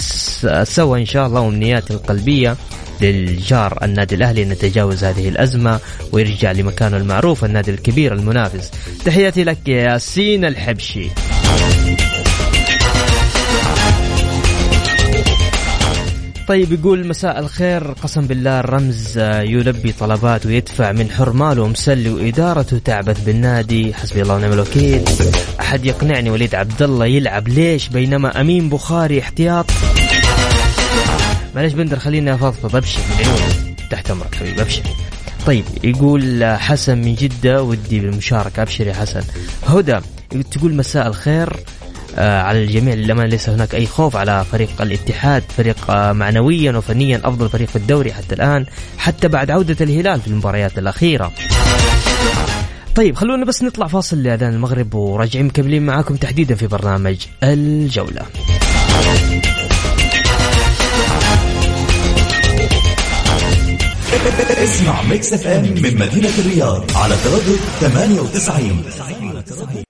سوا 0.68 0.98
إن 0.98 1.06
شاء 1.06 1.28
الله. 1.28 1.42
وأمنياتي 1.42 1.94
القلبية 1.94 2.56
للجار 3.02 3.80
النادي 3.84 4.16
الأهلي 4.16 4.44
أن 4.44 4.52
يتجاوز 4.52 5.04
هذه 5.04 5.30
الأزمة 5.30 5.80
ويرجع 6.12 6.52
لمكانه 6.52 6.98
المعروف 6.98 7.46
النادي 7.46 7.72
الكبير 7.72 8.14
المنافس. 8.14 8.72
تحياتي 9.06 9.44
لك 9.44 9.68
يا 9.68 9.82
ياسين 9.82 10.46
الحبشي. 10.46 11.10
طيب 16.48 16.72
يقول 16.72 17.08
مساء 17.08 17.40
الخير. 17.40 17.92
قسم 17.92 18.22
بالله 18.28 18.60
الرمز 18.60 19.18
يلبي 19.18 19.92
طلبات 19.92 20.46
ويدفع 20.46 20.92
من 20.92 21.10
حرماله 21.12 21.68
مسلي 21.68 22.10
وإدارته 22.10 22.78
تعبث 22.78 23.24
بالنادي. 23.24 23.94
حسبي 23.94 24.22
الله 24.22 24.36
ونعم 24.36 24.54
الوكيل. 24.54 25.04
أحد 25.60 25.86
يقنعني 25.86 26.30
وليد 26.30 26.56
عبد 26.56 26.82
الله 26.82 27.06
يلعب 27.06 27.48
ليش 27.48 27.88
بينما 27.88 28.42
أمين 28.42 28.70
بخاري 28.70 29.20
احتياط؟ 29.20 29.66
معلش 31.56 31.74
بندر 31.74 32.00
خليني 32.00 32.34
أفضفض 32.34 32.76
أبشر. 32.76 33.00
تحت 33.92 34.12
أمرك 34.12 34.36
حبيبي 34.36 34.62
أبشر. 34.62 34.84
طيب 35.46 35.66
يقول 35.84 36.44
حسن 36.46 36.98
من 36.98 37.16
جدة 37.16 37.64
ودي 37.64 38.00
بالمشاركة 38.00 38.62
أبشر 38.62 38.88
يا 38.88 38.94
حسن. 38.94 39.22
هدى 39.68 40.00
تقول 40.52 40.76
مساء 40.76 41.08
الخير. 41.08 41.50
آه 41.50 41.83
على 42.18 42.64
الجميع 42.64 42.94
للأمانة 42.94 43.30
ليس 43.30 43.50
هناك 43.50 43.76
أي 43.76 43.86
خوف 43.86 44.16
على 44.16 44.46
فريق 44.52 44.82
الاتحاد. 44.82 45.44
فريق 45.58 45.92
آه 45.92 46.12
معنويا 46.12 46.72
وفنيا 46.72 47.22
أفضل 47.24 47.50
فريق 47.50 47.68
في 47.68 47.76
الدوري 47.76 48.14
حتى 48.14 48.36
الآن 48.36 48.66
حتى 48.98 49.28
بعد 49.28 49.52
عودة 49.52 49.78
الهلال 49.82 50.22
في 50.22 50.28
المباريات 50.28 50.78
الأخيرة. 50.78 51.32
طيب 52.96 53.16
خلونا 53.16 53.46
بس 53.46 53.64
نطلع 53.64 53.88
فاصل 53.88 54.24
لأذان 54.24 54.54
المغرب 54.54 54.94
وراجعين 54.94 55.46
مكملين 55.46 55.86
معاكم 55.86 56.16
تحديدا 56.16 56.56
في 56.56 56.68
برنامج 56.68 57.18
الجولة. 57.44 58.22
اسمع 64.64 65.02
Mix 65.02 65.34
FM 65.34 65.64
من 65.64 66.00
مدينة 66.00 66.30
الرياض 66.40 66.84
على 66.96 67.16
تردد 67.24 67.60
98 67.82 69.83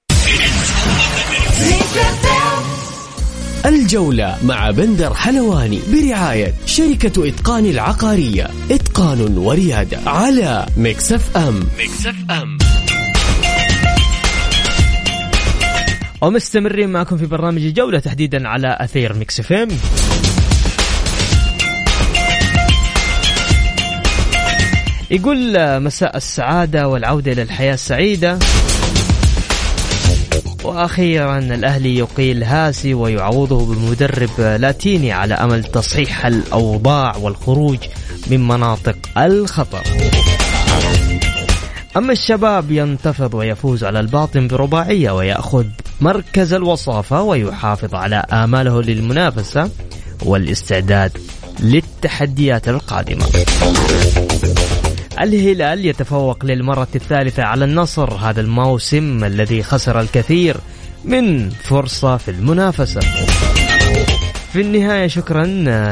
الجولة 3.65 4.37
مع 4.43 4.71
بندر 4.71 5.13
حلواني 5.13 5.79
برعاية 5.93 6.53
شركة 6.65 7.27
إتقان 7.27 7.65
العقارية. 7.65 8.47
إتقان 8.71 9.37
وريادة 9.37 9.99
على 10.05 10.65
Mix 10.77 11.37
FM. 11.37 11.59
Mix 11.79 12.15
FM. 12.31 12.57
ومستمرين 16.21 16.89
معكم 16.89 17.17
في 17.17 17.25
برنامج 17.25 17.61
الجولة 17.61 17.99
تحديدا 17.99 18.47
على 18.47 18.77
أثير 18.79 19.13
Mix 19.13 19.39
FM. 19.39 19.67
يقول 25.11 25.53
مساء 25.79 26.17
السعادة 26.17 26.87
والعودة 26.87 27.31
إلى 27.31 27.41
الحياة 27.41 27.73
السعيدة. 27.73 28.39
وأخيرا 30.63 31.37
الأهلي 31.37 31.97
يقيل 31.97 32.43
هاسي 32.43 32.93
ويعوضه 32.93 33.65
بمدرب 33.65 34.29
لاتيني 34.39 35.11
على 35.11 35.33
أمل 35.33 35.63
تصحيح 35.63 36.25
الأوضاع 36.25 37.17
والخروج 37.17 37.77
من 38.27 38.47
مناطق 38.47 38.97
الخطر. 39.17 39.83
أما 41.97 42.11
الشباب 42.11 42.71
ينتفض 42.71 43.33
ويفوز 43.33 43.83
على 43.83 43.99
الباطن 43.99 44.47
برباعية 44.47 45.11
ويأخذ 45.11 45.65
مركز 46.01 46.53
الوصافة 46.53 47.21
ويحافظ 47.21 47.95
على 47.95 48.15
آماله 48.15 48.81
للمنافسة 48.81 49.69
والاستعداد 50.25 51.17
للتحديات 51.59 52.69
القادمة. 52.69 53.25
الهلال 55.21 55.85
يتفوق 55.85 56.45
للمرة 56.45 56.87
الثالثة 56.95 57.43
على 57.43 57.65
النصر 57.65 58.13
هذا 58.13 58.41
الموسم 58.41 59.23
الذي 59.23 59.63
خسر 59.63 59.99
الكثير 59.99 60.57
من 61.05 61.49
فرصة 61.49 62.17
في 62.17 62.31
المنافسة. 62.31 62.99
في 64.53 64.61
النهاية 64.61 65.07
شكرا 65.07 65.45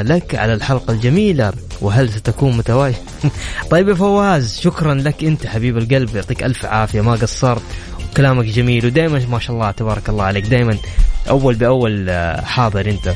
لك 0.03 0.35
على 0.35 0.53
الحلقة 0.53 0.93
الجميلة. 0.93 1.53
وهل 1.81 2.09
ستكون 2.09 2.57
متواجد 2.57 2.95
طيب 3.71 3.89
يا 3.89 3.93
فواز 3.93 4.59
شكرا 4.59 4.93
لك 4.93 5.23
أنت 5.23 5.47
حبيب 5.47 5.77
القلب. 5.77 6.15
يعطيك 6.15 6.43
ألف 6.43 6.65
عافية 6.65 7.01
ما 7.01 7.11
قصرت. 7.11 7.61
وكلامك 8.11 8.45
جميل 8.45 8.85
ودائما 8.85 9.25
ما 9.29 9.39
شاء 9.39 9.55
الله 9.55 9.71
تبارك 9.71 10.09
الله 10.09 10.23
عليك. 10.23 10.45
دائما 10.45 10.77
أول 11.29 11.55
بأول 11.55 12.11
حاضر 12.43 12.89
أنت. 12.89 13.13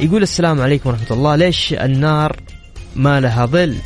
يقول 0.00 0.22
السلام 0.22 0.60
عليكم 0.60 0.90
ورحمة 0.90 1.06
الله. 1.10 1.36
ليش 1.36 1.72
النار 1.72 2.36
ما 2.96 3.20
لها 3.20 3.46
ظل. 3.46 3.76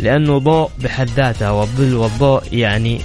لأنه 0.00 0.38
ضوء 0.38 0.70
بحد 0.78 1.08
ذاته 1.08 1.52
والظل 1.52 1.94
والضوء 1.94 2.42
يعني 2.52 3.00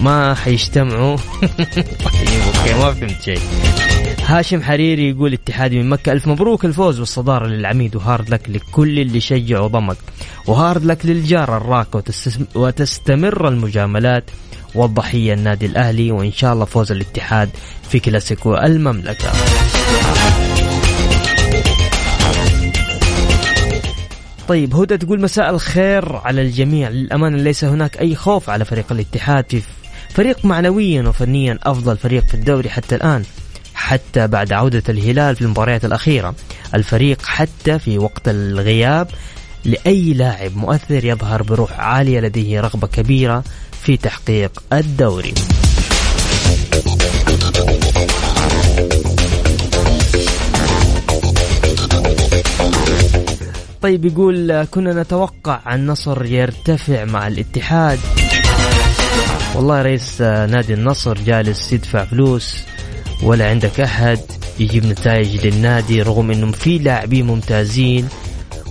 ما 0.00 0.34
حيجتمعوا. 0.34 1.16
طيب 1.16 2.42
okay 2.46 2.74
ما 2.74 2.92
فهمت 2.92 3.22
شيء. 3.22 3.40
هاشم 4.26 4.62
حريري 4.62 5.10
يقول 5.10 5.32
اتحادي 5.32 5.78
من 5.78 5.88
مكة 5.88 6.12
ألف 6.12 6.26
مبروك 6.26 6.64
الفوز 6.64 7.00
والصدارة 7.00 7.46
للعميد 7.46 7.96
و 7.96 8.03
hard 8.03 8.30
luck 8.30 8.50
لكل 8.50 8.98
اللي 8.98 9.20
شجع 9.20 9.60
وضمك. 9.60 9.96
و 10.46 10.54
hard 10.54 10.84
luck 10.84 11.06
للجار 11.06 11.56
الراك 11.56 12.04
وتستمر 12.54 13.48
المجاملات. 13.48 14.24
والضحية 14.74 15.34
النادي 15.34 15.66
الأهلي 15.66 16.10
وإن 16.10 16.32
شاء 16.32 16.52
الله 16.52 16.64
فوز 16.64 16.92
الاتحاد 16.92 17.50
في 17.90 18.00
كلاسيكو 18.00 18.54
المملكة. 18.54 19.32
طيب 24.50 24.74
هدى 24.74 24.96
تقول 24.98 25.20
مساء 25.20 25.50
الخير 25.50 26.16
على 26.16 26.42
الجميع. 26.42 26.88
للأمانة 26.88 27.36
ليس 27.36 27.64
هناك 27.64 28.00
أي 28.00 28.14
خوف 28.14 28.50
على 28.50 28.64
فريق 28.64 28.92
الاتحاد. 28.92 29.44
في 29.48 29.62
فريق 30.08 30.44
معنويا 30.44 31.02
وفنيا 31.02 31.58
أفضل 31.62 31.96
فريق 31.96 32.26
في 32.26 32.34
الدوري 32.34 32.68
حتى 32.68 32.94
الآن 32.94 33.24
حتى 33.74 34.26
بعد 34.26 34.52
عودة 34.52 34.82
الهلال 34.88 35.36
في 35.36 35.42
المباريات 35.42 35.84
الأخيرة. 35.84 36.34
الفريق 36.74 37.22
حتى 37.22 37.78
في 37.78 37.98
وقت 37.98 38.28
الغياب 38.28 39.08
لأي 39.64 40.12
لاعب 40.12 40.56
مؤثر 40.56 41.04
يظهر 41.04 41.42
بروح 41.42 41.80
عالية 41.80 42.20
لديه 42.20 42.60
رغبة 42.60 42.86
كبيرة 42.86 43.44
في 43.82 43.96
تحقيق 43.96 44.62
الدوري. 44.72 45.34
طيب 53.82 54.04
يقول 54.04 54.64
كنا 54.64 55.02
نتوقع 55.02 55.74
النصر 55.74 56.24
يرتفع 56.24 57.04
مع 57.04 57.26
الاتحاد. 57.26 57.98
والله 59.54 59.82
رئيس 59.82 60.22
نادي 60.22 60.74
النصر 60.74 61.18
جالس 61.18 61.72
يدفع 61.72 62.04
فلوس 62.04 62.64
ولا 63.22 63.50
عندك 63.50 63.80
أحد 63.80 64.18
يجيب 64.60 64.86
نتائج 64.86 65.46
للنادي 65.46 66.02
رغم 66.02 66.30
إنهم 66.30 66.52
في 66.52 66.78
لاعبين 66.78 67.26
ممتازين. 67.26 68.08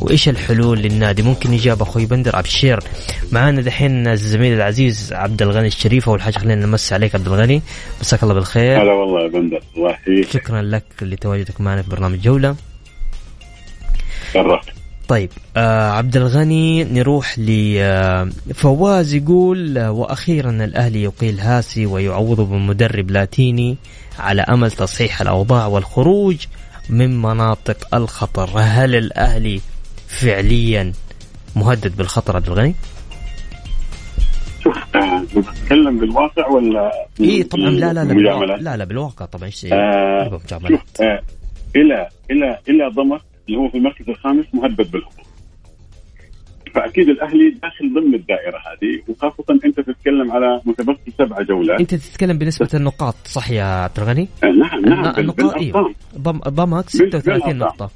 وإيش 0.01 0.29
الحلول 0.29 0.79
للنادي؟ 0.79 1.21
ممكن 1.21 1.53
يجاب 1.53 1.81
أخوي 1.81 2.05
بندر 2.05 2.39
ابشر 2.39 2.83
معانا 3.31 3.61
دحين 3.61 4.07
الزميل 4.07 4.53
العزيز 4.53 5.13
عبد 5.13 5.41
الغني 5.41 5.67
الشريف 5.67 6.09
أول 6.09 6.21
حاجة 6.21 6.37
خلينا 6.37 6.65
نمس 6.65 6.93
عليك 6.93 7.15
عبد 7.15 7.27
الغني. 7.27 7.61
مساك 8.01 8.23
الله 8.23 8.33
بالخير. 8.33 8.81
هلا 8.81 8.93
والله 8.93 9.23
يا 9.23 9.27
بندر 9.27 9.61
الله 9.77 9.91
يحييك. 9.91 10.29
شكرا 10.29 10.61
لك 10.61 10.83
لتواجدك 11.01 11.61
معنا 11.61 11.81
في 11.81 11.89
برنامج 11.89 12.21
جولة. 12.21 12.55
شرفت. 14.33 14.68
طيب 15.09 15.29
آه 15.57 15.91
عبد 15.91 16.17
الغني 16.17 16.83
نروح 16.83 17.39
لفواز 17.39 19.13
يقول 19.13 19.77
آه، 19.77 19.91
وأخيرا 19.91 20.49
الأهلي 20.49 21.03
يقيل 21.03 21.39
هاسي 21.39 21.85
ويعوضه 21.85 22.45
بمدرب 22.45 23.11
لاتيني 23.11 23.77
على 24.19 24.41
أمل 24.41 24.71
تصحيح 24.71 25.21
الأوضاع 25.21 25.67
والخروج 25.67 26.45
من 26.89 27.21
مناطق 27.21 27.95
الخطر 27.95 28.49
هل 28.55 28.95
الأهلي 28.95 29.61
فعليا 30.07 30.93
مهدد 31.55 31.97
بالخطر 31.97 32.35
عبد 32.35 32.47
الغني؟ 32.47 32.75
شوف 34.63 34.77
آه، 34.95 35.23
بتتكلم 35.35 35.99
بالواقع 35.99 36.47
ولا 36.47 36.91
اي 37.19 37.43
طبعا 37.43 37.69
لا 37.69 37.93
لا 37.93 38.03
لا؟ 38.03 38.55
لا 38.55 38.77
لا 38.77 38.85
بالواقع 38.85 39.25
طبعا 39.25 39.45
إيش 39.45 39.65
آه، 39.65 40.29
شوف 40.29 40.53
آه 41.01 41.21
إلى 41.75 42.09
إلى 42.31 42.59
إلى 42.69 42.91
ضمك 42.95 43.21
اللي 43.49 43.57
هو 43.61 43.69
في 43.69 43.77
المركز 43.77 44.09
الخامس 44.09 44.45
مهدد 44.53 44.91
بالهبوط. 44.91 45.25
فأكيد 46.75 47.09
الأهلي 47.09 47.49
داخل 47.49 47.93
ضمن 47.93 48.15
الدائرة 48.15 48.57
هذه 48.57 49.01
وخاصة 49.07 49.43
أنت 49.65 49.79
تتكلم 49.79 50.31
على 50.31 50.61
متبقي 50.65 51.11
سبع 51.17 51.41
جولات. 51.41 51.79
أنت 51.79 51.95
تتكلم 51.95 52.37
بنسبة 52.37 52.69
النقاط 52.73 53.15
صح 53.25 53.51
يا 53.51 53.63
عبد 53.63 53.99
الغني؟ 53.99 54.27
آه 54.43 54.47
نعم 54.47 54.85
نعم 54.85 55.13
النقاط 55.17 55.53
أيوه. 55.55 55.93
ضم 56.17 56.37
ضمك 56.39 56.89
36 56.89 57.21
بالأرقام. 57.21 57.57
نقطة. 57.57 57.91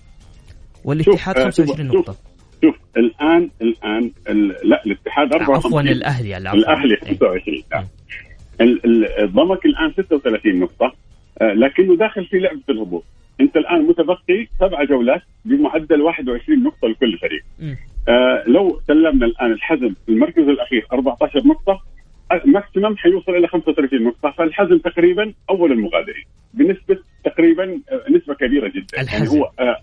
والاتحاد 0.86 1.36
شوف، 1.36 1.42
آه، 1.42 1.44
25 1.46 1.88
شوف، 1.92 1.96
نقطة. 1.98 2.16
شوف 2.64 2.76
الان 2.98 3.50
الآن 3.62 4.12
ال- 4.30 4.56
لا 4.70 4.86
الاتحاد 4.86 5.34
54 5.34 5.66
عفوا 5.66 5.82
الأهلي. 5.82 6.38
الأهلي 6.38 6.94
إيه. 6.94 7.00
25 7.18 7.64
نعم. 7.72 7.86
ال- 8.62 9.06
الضمك 9.24 9.66
الآن 9.66 9.94
36 9.98 10.60
نقطة. 10.60 10.94
آه، 11.42 11.54
لكنه 11.54 11.96
داخل 11.98 12.26
في 12.26 12.38
لعبه 12.40 12.62
الهبوط 12.70 13.04
انت 13.42 13.58
الان 13.58 13.82
متبقي 13.82 14.48
سبع 14.60 14.84
جولات 14.84 15.22
بمعدل 15.46 16.02
21 16.02 16.64
نقطة 16.64 16.88
لكل 16.88 17.18
فريق. 17.18 17.44
آه 18.08 18.44
لو 18.48 18.80
سلمنا 18.88 19.26
الآن 19.26 19.52
الحزم 19.52 19.94
المركز 20.10 20.44
الأخير 20.48 20.86
14 20.94 21.48
نقطة 21.48 21.82
آه، 22.32 22.42
ماكسيمم 22.46 22.98
حيوصل 22.98 23.32
إلى 23.36 23.48
35 23.48 24.04
نقطة 24.04 24.32
فالحزم 24.32 24.78
تقريبا 24.78 25.34
أول 25.50 25.72
المغادرين 25.72 26.26
بنسبة 26.54 26.98
تقريبا 27.24 27.80
آه، 27.92 28.12
نسبة 28.12 28.34
كبيرة 28.34 28.68
جدا 28.68 29.02
الحزم. 29.02 29.26
يعني 29.26 29.42
هو 29.42 29.50
آه 29.60 29.78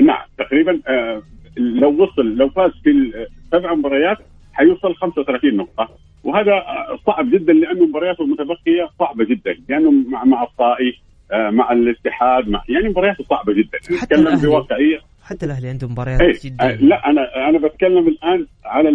نعم 0.00 0.26
تقريبا 0.38 0.80
آه 0.88 1.22
لو 1.56 2.02
وصل 2.02 2.36
لو 2.36 2.48
فاز 2.48 2.70
في 2.84 2.90
السبع 2.90 3.74
مباريات 3.74 4.18
حيوصل 4.52 4.94
35 4.94 5.56
نقطة 5.56 5.88
وهذا 6.24 6.52
آه، 6.52 6.98
صعب 7.06 7.30
جدا 7.30 7.52
لأنه 7.52 7.86
مبارياته 7.86 8.24
المتبقية 8.24 8.90
صعبة 8.98 9.24
جدا 9.24 9.56
لأنه 9.68 9.90
مع 9.90 10.24
مع 10.24 10.42
الطائي 10.42 10.88
آه، 10.88 11.11
مع 11.32 11.72
الاتحاد 11.72 12.48
مع 12.48 12.62
يعني 12.68 12.88
مبارياته 12.88 13.24
صعبة 13.24 13.52
جدا. 13.52 13.78
نتكلم 14.02 14.26
الأهلي- 14.38 14.44
بواقعيه 14.44 14.98
حتى 15.24 15.46
الأهلي 15.46 15.68
عنده 15.68 15.88
مباريات 15.88 16.20
إيه 16.20 16.32
جدا. 16.44 16.64
آه، 16.70 16.74
لا 16.74 17.10
أنا 17.10 17.48
أنا 17.48 17.58
بتكلم 17.58 18.08
الآن 18.08 18.46
على 18.64 18.88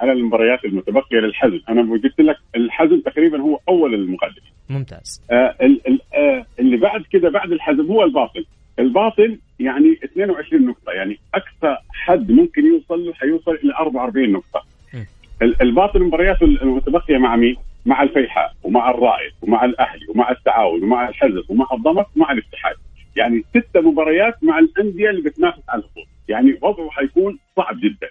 على 0.00 0.12
المباريات 0.12 0.64
المتبقية 0.64 1.16
للحزم 1.18 1.60
أنا 1.68 1.90
قلت 1.90 2.20
لك 2.20 2.36
الحزم 2.56 3.00
تقريبا 3.00 3.40
هو 3.40 3.58
أول 3.68 3.94
المقدمين. 3.94 4.52
ممتاز. 4.68 5.22
آه 5.30 5.54
ال- 5.62 5.80
ال- 5.88 6.00
آه 6.14 6.46
اللي 6.58 6.76
بعد 6.76 7.02
كده 7.12 7.30
بعد 7.30 7.52
الحزم 7.52 7.86
هو 7.86 8.02
الباطن. 8.04 8.44
الباطن 8.78 9.38
يعني 9.60 9.98
22 10.04 10.66
نقطة. 10.66 10.92
يعني 10.92 11.18
أقصى 11.34 11.76
حد 11.92 12.30
ممكن 12.32 12.66
يوصل 12.66 13.04
له 13.06 13.12
حيوصل 13.14 13.54
إلى 13.64 13.74
44 13.80 14.32
نقطة. 14.32 14.62
م. 14.94 14.98
ال- 15.42 15.62
الباطن 15.62 16.02
مبارياته 16.02 16.44
المتبقية 16.44 17.18
مع 17.18 17.36
مين؟ 17.36 17.56
مع 17.86 18.02
الفيحاء 18.02 18.54
ومع 18.62 18.90
الرائد 18.90 19.32
ومع 19.42 19.64
الأهلي 19.64 20.06
ومع 20.08 20.30
التعاون 20.30 20.82
ومع 20.82 21.08
الحزم 21.08 21.42
ومع 21.48 21.66
الضمك 21.72 22.06
ومع 22.16 22.32
الاتحاد. 22.32 22.76
يعني 23.16 23.44
ست 23.50 23.76
مباريات 23.76 24.44
مع 24.44 24.58
الأندية 24.58 25.10
اللي 25.10 25.22
بتنافس 25.22 25.62
على 25.68 25.82
الهبوط 25.82 26.06
يعني 26.28 26.58
وضعه 26.62 26.90
حيكون 26.90 27.38
صعب 27.56 27.80
جدا. 27.80 28.08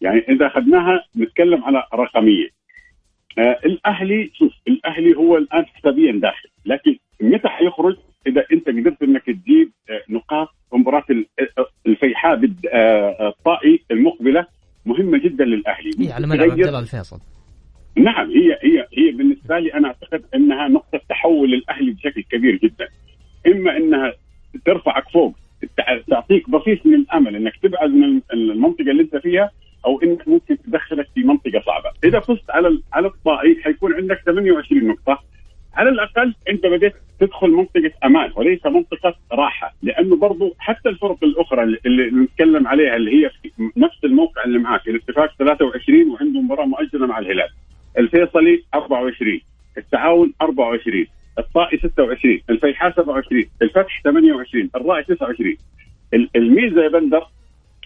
يعني 0.00 0.18
إذا 0.28 0.46
أخذناها 0.46 1.04
نتكلم 1.16 1.64
على 1.64 1.84
رقمية. 1.94 2.48
آه 3.38 3.58
الأهلي 3.64 4.30
شوف 4.34 4.52
الأهلي 4.68 5.16
هو 5.16 5.36
الآن 5.36 5.66
حسابيا 5.66 6.12
داخل 6.12 6.48
لكن 6.66 6.96
متى 7.20 7.48
حيخرج؟ 7.48 7.96
إذا 8.26 8.44
أنت 8.52 8.68
قدرت 8.68 9.02
إنك 9.02 9.26
تجيب 9.26 9.70
آه، 9.90 10.02
نقاط 10.08 10.48
مباراة 10.72 11.04
آه، 11.58 11.66
الفيحاء 11.86 12.34
آه، 12.34 12.48
آه، 12.72 13.28
الطائي 13.28 13.80
المقبلة 13.90 14.46
مهمة 14.86 15.18
جدا 15.18 15.44
للأهلي. 15.44 15.90
اي 16.00 16.12
على 16.12 16.26
ملعب 16.26 16.50
عبد 16.50 16.66
الله 16.66 16.78
الفيصل. 16.78 17.20
نعم 17.96 18.30
هي 18.30 18.58
هي 18.62 18.86
هي 18.98 19.10
بالنسبة 19.10 19.58
لي 19.58 19.74
أنا 19.74 19.88
أعتقد 19.88 20.24
إنها 20.34 20.68
نقطة 20.68 21.00
تحول 21.08 21.50
للأهلي 21.50 21.90
بشكل 21.90 22.22
كبير 22.22 22.56
جدا. 22.56 22.88
إما 23.46 23.76
إنها 23.76 24.12
ترفعك 24.64 25.08
فوق 25.08 25.36
تع- 25.76 25.98
تعطيك 26.10 26.50
بصيص 26.50 26.78
من 26.86 26.94
الأمل 26.94 27.36
إنك 27.36 27.56
تبعد 27.62 27.90
من 27.90 28.20
المنطقة 28.32 28.90
اللي 28.90 29.02
أنت 29.02 29.16
فيها 29.16 29.50
أو 29.86 30.02
إنك 30.02 30.28
ممكن 30.28 30.56
تدخلك 30.58 31.08
في 31.14 31.20
منطقة 31.22 31.62
صعبة، 31.66 31.90
إذا 32.04 32.20
فزت 32.20 32.50
على 32.50 32.80
على 32.92 33.06
الطائي 33.08 33.56
حيكون 33.64 33.94
عندك 33.94 34.22
28 34.26 34.88
نقطة. 34.88 35.22
على 35.74 35.88
الأقل 35.90 36.34
أنت 36.48 36.66
بديت 36.66 36.92
تدخل 37.20 37.50
منطقة 37.50 37.90
أمان 38.04 38.32
وليس 38.36 38.66
منطقة 38.66 39.14
راحة، 39.32 39.74
لأنه 39.82 40.16
برضو 40.16 40.54
حتى 40.58 40.88
الفرق 40.88 41.24
الأخرى 41.24 41.62
اللي, 41.86 42.10
نتكلم 42.10 42.66
عليها 42.66 42.96
اللي 42.96 43.10
هي 43.24 43.30
في 43.30 43.50
نفس 43.76 44.04
الموقع 44.04 44.44
اللي 44.44 44.58
معك 44.58 44.88
الاتفاق 44.88 45.34
23 45.38 46.10
وعنده 46.10 46.40
مباراة 46.40 46.64
مؤجلة 46.66 47.06
مع 47.06 47.18
الهلال. 47.18 47.48
الفيصلي 47.98 48.62
24 48.74 49.40
التعاون 49.78 50.32
24 50.42 51.06
الطائي 51.38 51.78
26 51.78 52.40
الفيحاء 52.50 52.90
27 52.92 53.44
الفتح 53.62 54.00
28 54.04 54.70
الرائي 54.76 55.04
29 55.04 55.56
ال- 56.14 56.30
الميزة 56.36 56.82
يا 56.82 56.88
بندر 56.88 57.26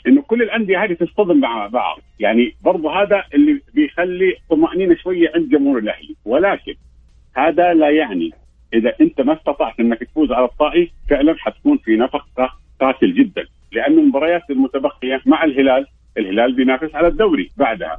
إنه 0.06 0.22
كل 0.22 0.42
الأندية 0.42 0.84
هذه 0.84 0.92
تصطدم 0.92 1.40
مع 1.40 1.66
بعض. 1.66 1.98
يعني 2.20 2.54
برضو 2.64 2.88
هذا 2.88 3.24
اللي 3.34 3.60
بيخلي 3.74 4.36
طمأنينة 4.50 4.94
شوية 4.94 5.32
عند 5.34 5.48
جمهور 5.48 5.78
الأهلي. 5.78 6.14
ولكن 6.24 6.74
هذا 7.36 7.74
لا 7.74 7.90
يعني 7.90 8.30
إذا 8.74 8.94
أنت 9.00 9.20
ما 9.20 9.32
استطعت 9.32 9.80
إنك 9.80 9.98
تفوز 9.98 10.32
على 10.32 10.44
الطائي 10.44 10.90
فعلا 11.10 11.34
حتكون 11.38 11.78
في 11.78 11.96
نفق 11.96 12.26
قاتل 12.80 13.14
جدا. 13.14 13.44
لأنه 13.72 14.00
المباريات 14.00 14.42
المتبقية 14.50 15.20
مع 15.26 15.44
الهلال 15.44 15.86
الهلال 16.18 16.52
بينافس 16.54 16.94
على 16.94 17.08
الدوري 17.08 17.50
بعدها. 17.56 17.98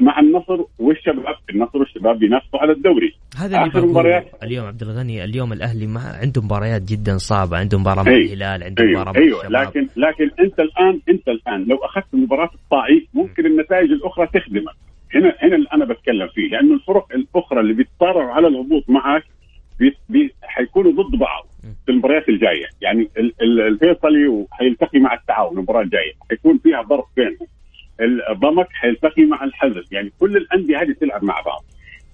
مع 0.00 0.20
النصر 0.20 0.64
والشباب. 0.78 1.34
النصر 1.50 1.78
والشباب 1.78 2.18
بينافسوا 2.18 2.58
على 2.58 2.72
الدوري. 2.72 3.14
هذا 3.38 3.66
بقوله 3.66 3.86
مباريات. 3.86 4.26
اليوم 4.42 4.66
عبد 4.66 4.82
الغني 4.82 5.24
اليوم 5.24 5.52
الأهلي 5.52 5.86
ما 5.86 6.00
عنده 6.22 6.42
مباريات 6.42 6.82
جدا 6.82 7.18
صعبة 7.18 7.56
عنده 7.58 7.78
مباراة 7.78 8.02
مع 8.02 8.12
أي. 8.12 8.16
الهلال 8.22 8.62
عنده 8.64 8.84
أيوه 8.84 9.00
مباراة 9.00 9.12
مع 9.12 9.20
أيوه. 9.26 9.40
الشباب. 9.40 9.62
لكن 9.68 9.88
لكن 9.96 10.30
أنت 10.40 10.60
الان 10.60 11.00
أنت 11.08 11.28
الآن 11.28 11.64
لو 11.64 11.76
أخذت 11.76 12.14
مباراه 12.14 12.50
الطائي 12.54 13.06
ممكن 13.14 13.46
النتائج 13.46 13.90
الأخرى 13.90 14.26
تخدمك. 14.26 14.74
هنا 15.14 15.34
هنا 15.42 15.56
اللي 15.56 15.68
أنا 15.74 15.84
بتكلم 15.84 16.28
فيه 16.34 16.48
لأنه 16.48 16.74
الفرق 16.74 17.06
الأخرى 17.14 17.60
اللي 17.60 17.72
بيتصارعوا 17.74 18.30
على 18.32 18.46
الهبوط 18.46 18.84
معك 18.90 19.22
بي 19.78 19.94
بي 20.08 20.34
حيكونوا 20.42 20.92
ضد 20.92 21.18
بعض 21.18 21.46
في 21.86 21.92
المباريات 21.92 22.28
الجاية. 22.28 22.66
يعني 22.80 23.08
ال- 23.18 23.34
ال- 23.42 23.60
الفيصلي 23.60 24.46
حيلتقي 24.50 24.98
مع 25.00 25.14
التعاون 25.14 25.56
المباراة 25.56 25.82
الجاية. 25.82 26.12
حيكون 26.30 26.58
فيها 26.58 26.82
ضرب 26.82 27.04
بينهم. 27.16 27.47
الضمك 28.00 28.68
حيلتقي 28.72 29.24
مع 29.24 29.44
الحزم. 29.44 29.82
يعني 29.90 30.12
كل 30.20 30.36
الأندية 30.36 30.82
هذه 30.82 30.92
تلعب 31.00 31.24
مع 31.24 31.40
بعض. 31.40 31.64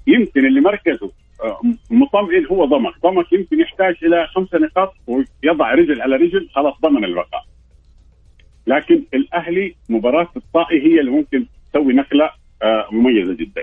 يمكن 0.07 0.47
اللي 0.47 0.61
مركزه 0.61 1.11
آه، 1.45 1.61
مطمئن 1.91 2.47
هو 2.47 2.65
ضمك. 2.65 2.93
ضمك 3.03 3.33
يمكن 3.33 3.61
يحتاج 3.61 3.95
إلى 4.03 4.27
خمسة 4.27 4.59
نقاط 4.59 4.95
ويضع 5.07 5.75
رجل 5.75 6.03
على 6.03 6.17
رجل 6.17 6.49
خلاص 6.55 6.75
ضمن 6.83 7.05
البقاء. 7.05 7.45
لكن 8.67 9.03
الأهلي 9.15 9.75
مباراة 9.89 10.29
الطائي 10.37 10.83
هي 10.83 11.01
اللي 11.01 11.11
ممكن 11.11 11.47
تسوي 11.73 11.93
نقلة 11.93 12.31
آه، 12.63 12.89
مميزة 12.93 13.35
جدا. 13.35 13.63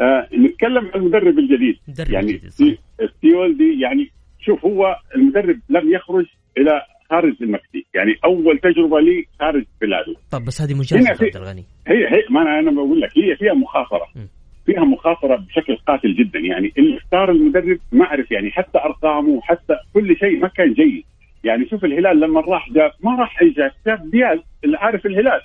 آه، 0.00 0.28
نتكلم 0.34 0.90
عن 0.94 1.00
المدرب 1.00 1.38
الجديد. 1.38 1.78
يعني 2.08 2.32
جديد، 2.32 2.50
صحيح. 2.50 2.78
ستيول 3.16 3.56
دي 3.58 3.80
يعني 3.80 4.10
شوف 4.40 4.64
هو 4.64 4.96
المدرب 5.16 5.60
لم 5.68 5.92
يخرج 5.92 6.26
إلى 6.58 6.82
خارج 7.12 7.34
المكسيك. 7.42 7.86
يعني 7.94 8.12
أول 8.24 8.58
تجربة 8.58 9.00
لي 9.00 9.24
خارج 9.40 9.64
بلاده. 9.80 10.14
طب 10.32 10.44
بس 10.46 10.60
هذه 10.62 10.74
مجازفة 10.74 11.24
عبد 11.26 11.36
الغني. 11.36 11.64
هي 11.88 12.00
هي 12.14 12.20
ما 12.30 12.40
أنا 12.42 12.58
أنا 12.58 12.70
بقول 12.70 13.00
لك 13.00 13.10
هي 13.18 13.36
فيها 13.36 13.54
مخاطرة. 13.54 14.06
م. 14.16 14.26
فيها 14.66 14.84
مخاطرة 14.84 15.36
بشكل 15.36 15.76
قاتل 15.86 16.14
جدا. 16.14 16.38
يعني 16.38 16.72
اللي 16.78 16.96
اختار 16.96 17.30
المدرب 17.30 17.78
ما 17.92 18.04
أعرف 18.04 18.30
يعني 18.30 18.50
حتى 18.50 18.78
أرقامه 18.78 19.40
حتى 19.42 19.74
كل 19.94 20.16
شيء 20.16 20.36
ما 20.42 20.48
كان 20.48 20.72
جيد. 20.72 21.04
يعني 21.44 21.68
شوف 21.70 21.84
الهلال 21.84 22.20
لما 22.20 22.40
راح 22.40 22.70
جاب 22.72 22.90
ما 23.04 23.16
راح 23.20 23.42
اي 23.42 23.50
جاب 23.50 23.70
جاب 23.86 24.10
ديال 24.10 24.42
اللي 24.64 24.76
عارف 24.78 25.06
الهلال. 25.06 25.40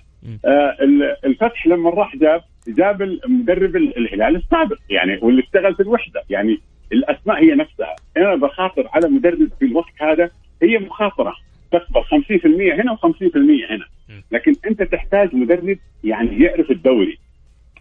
آه 0.46 0.76
ال- 0.84 1.16
الفتح 1.26 1.68
لما 1.68 1.90
راح 1.90 2.16
جاب 2.16 2.42
جاب 2.68 3.02
المدرب 3.02 3.76
ال- 3.76 3.98
الهلال 3.98 4.36
السابق 4.36 4.78
يعني 4.90 5.20
واللي 5.22 5.42
اشتغل 5.44 5.76
في 5.76 5.80
الوحدة. 5.84 6.22
يعني 6.30 6.58
الأسماء 6.94 7.44
هي 7.44 7.56
نفسها. 7.56 7.96
أنا 8.18 8.36
بخاطر 8.36 8.88
على 8.94 9.10
مدرب 9.10 9.50
في 9.60 9.66
الوقت 9.66 9.94
هذا 10.02 10.30
هي 10.64 10.78
مخاطرة. 10.80 11.34
تقبل 11.72 12.04
50% 12.04 12.74
هنا 12.80 12.96
و50% 12.96 13.72
هنا. 13.72 13.86
لكن 14.32 14.54
أنت 14.68 14.84
تحتاج 14.84 15.36
مدرب 15.36 15.78
يعني 16.04 16.44
يعرف 16.44 16.72
الدوري 16.72 17.18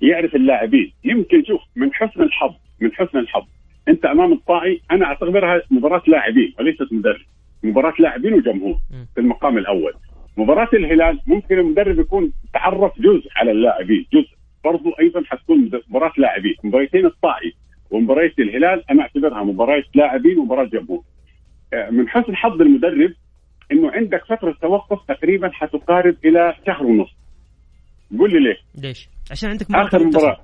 يعرف 0.03 0.35
اللاعبين. 0.35 0.93
يمكن 1.05 1.45
شوف 1.45 1.61
من 1.77 1.95
حسن 1.95 2.23
الحظ 2.23 2.55
من 2.81 2.93
حسن 2.93 3.19
الحظ. 3.19 3.45
أنت 3.89 4.05
أمام 4.05 4.33
الطائي 4.33 4.81
أنا 4.91 5.07
أعتبرها 5.07 5.63
مباراة 5.71 6.03
لاعبين 6.07 6.55
وليست 6.59 6.93
مدرب. 6.93 7.21
مباراة 7.63 7.95
لاعبين 7.99 8.35
وجمهور. 8.35 8.77
في 9.15 9.21
المقام 9.21 9.59
الأول. 9.59 9.93
مباراة 10.37 10.69
الهلال 10.75 11.21
ممكن 11.27 11.59
المدرب 11.59 11.99
يكون 11.99 12.33
تعرف 12.53 13.01
جزء 13.01 13.29
على 13.37 13.51
اللاعبين 13.51 14.07
جزء. 14.13 14.29
برضو 14.65 14.91
أيضا 15.01 15.23
حتكون 15.27 15.71
مباراة 15.89 16.13
لاعبين. 16.19 16.55
مباراتين 16.65 17.07
الطائي 17.07 17.55
ومباراه 17.91 18.31
الهلال 18.39 18.91
أنا 18.91 19.03
أعتبرها 19.03 19.43
مباراه 19.43 19.85
لاعبين 19.95 20.39
ومباراه 20.39 20.65
جمهور. 20.65 21.03
آه، 21.75 21.91
من 21.91 22.09
حسن 22.09 22.37
حظ 22.37 22.61
المدرب 22.63 23.13
إنه 23.73 23.91
عندك 23.91 24.25
فترة 24.25 24.55
توقف 24.63 24.99
تقريبا 25.09 25.51
حتقارب 25.53 26.17
إلى 26.25 26.55
شهر 26.67 26.87
ونص. 26.87 27.11
قول 28.19 28.31
لي 28.33 28.39
ليه؟ 28.41 28.57
ليش؟ 28.89 29.09
عشان 29.31 29.51
عندك 29.51 29.67
آخر 29.75 30.05
مباراة. 30.05 30.37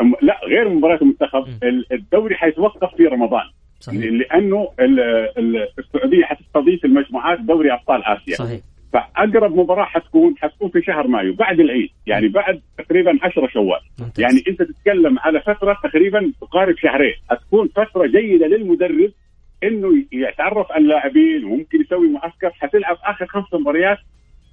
أم- 0.00 0.22
لا 0.24 0.40
غير 0.48 0.68
مباراة 0.68 0.98
المنتخب. 1.02 1.44
الدوري 1.92 2.34
حيتوقف 2.34 2.96
في 2.96 3.02
رمضان. 3.04 3.44
صحيح. 3.80 4.00
لأنه 4.04 4.68
ال- 4.80 5.00
ال- 5.38 5.68
السعودية 5.78 6.24
حتستضيف 6.24 6.84
المجموعات 6.84 7.40
دوري 7.40 7.72
أبطال 7.72 8.04
آسيا. 8.04 8.34
صحيح. 8.36 8.60
فأقرب 8.92 9.56
مباراة 9.56 9.84
حتكون 9.84 10.34
حتكون 10.38 10.68
في 10.70 10.82
شهر 10.82 11.06
مايو 11.06 11.34
بعد 11.34 11.60
العيد. 11.60 11.90
يعني 12.06 12.28
بعد 12.28 12.60
تقريبا 12.78 13.18
10 13.22 13.46
شوال. 13.48 13.80
ممتاز. 14.00 14.20
يعني 14.20 14.42
أنت 14.48 14.62
تتكلم 14.62 15.18
على 15.18 15.40
فترة 15.40 15.76
تقريبا 15.82 16.32
تقارب 16.40 16.74
شهرين. 16.78 17.14
حتكون 17.30 17.68
فترة 17.68 18.06
جيدة 18.06 18.46
للمدرب 18.46 19.12
إنه 19.64 20.04
يتعرف 20.12 20.72
على 20.72 20.82
اللاعبين 20.82 21.44
وممكن 21.44 21.80
يسوي 21.80 22.08
معسكر 22.08 22.50
حتلعب 22.50 22.96
آخر 23.04 23.26
خمس 23.26 23.54
مباريات 23.54 23.98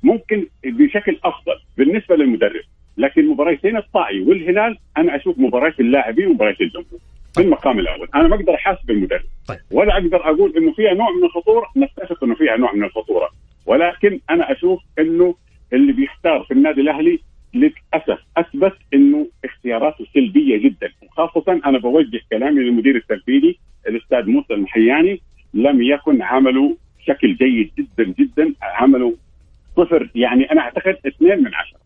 ممكن 0.03 0.47
بشكل 0.63 1.17
أفضل 1.23 1.55
بالنسبة 1.77 2.15
للمدرب. 2.15 2.61
لكن 2.97 3.27
مباراتين 3.27 3.77
الطائي 3.77 4.21
والهلال 4.21 4.77
أنا 4.97 5.15
أشوف 5.15 5.39
مباراة 5.39 5.73
اللاعبين 5.79 6.27
ومباراة 6.27 6.55
الجمهور 6.61 6.99
في 7.35 7.41
المقام 7.41 7.79
الأول. 7.79 8.07
أنا 8.15 8.27
ما 8.27 8.35
أقدر 8.35 8.55
أحاسب 8.55 8.91
المدرب 8.91 9.23
طيب. 9.47 9.57
ولا 9.71 9.93
أقدر 9.93 10.29
أقول 10.29 10.57
إنه 10.57 10.73
فيها 10.73 10.93
نوع 10.93 11.11
من 11.11 11.23
الخطورة 11.23 11.67
نتفق 11.77 12.23
إنه 12.23 12.35
فيها 12.35 12.57
نوع 12.57 12.73
من 12.73 12.83
الخطورة. 12.83 13.29
ولكن 13.65 14.19
أنا 14.29 14.51
أشوف 14.51 14.81
إنه 14.99 15.35
اللي 15.73 15.93
بيختار 15.93 16.43
في 16.43 16.51
النادي 16.51 16.81
الأهلي 16.81 17.19
للأسف 17.53 18.19
أثبت 18.37 18.73
إنه 18.93 19.27
اختياراته 19.45 20.05
سلبية 20.13 20.57
جدا. 20.57 20.89
وخاصة 21.03 21.61
أنا 21.65 21.77
بوجه 21.77 22.19
كلامي 22.31 22.59
للمدير 22.61 22.95
التنفيذي 22.95 23.57
الأستاذ 23.87 24.31
موسى 24.31 24.53
المحياني 24.53 25.21
لم 25.53 25.81
يكن 25.81 26.21
عمله 26.21 26.77
بشكل 26.99 27.35
جيد 27.35 27.71
جدا 27.77 28.03
جدا 28.19 28.53
عمله 28.61 29.15
صفر 29.75 30.09
يعني 30.15 30.51
أنا 30.51 30.61
أعتقد 30.61 30.95
اثنين 31.07 31.37
من 31.43 31.51
عشرة. 31.55 31.79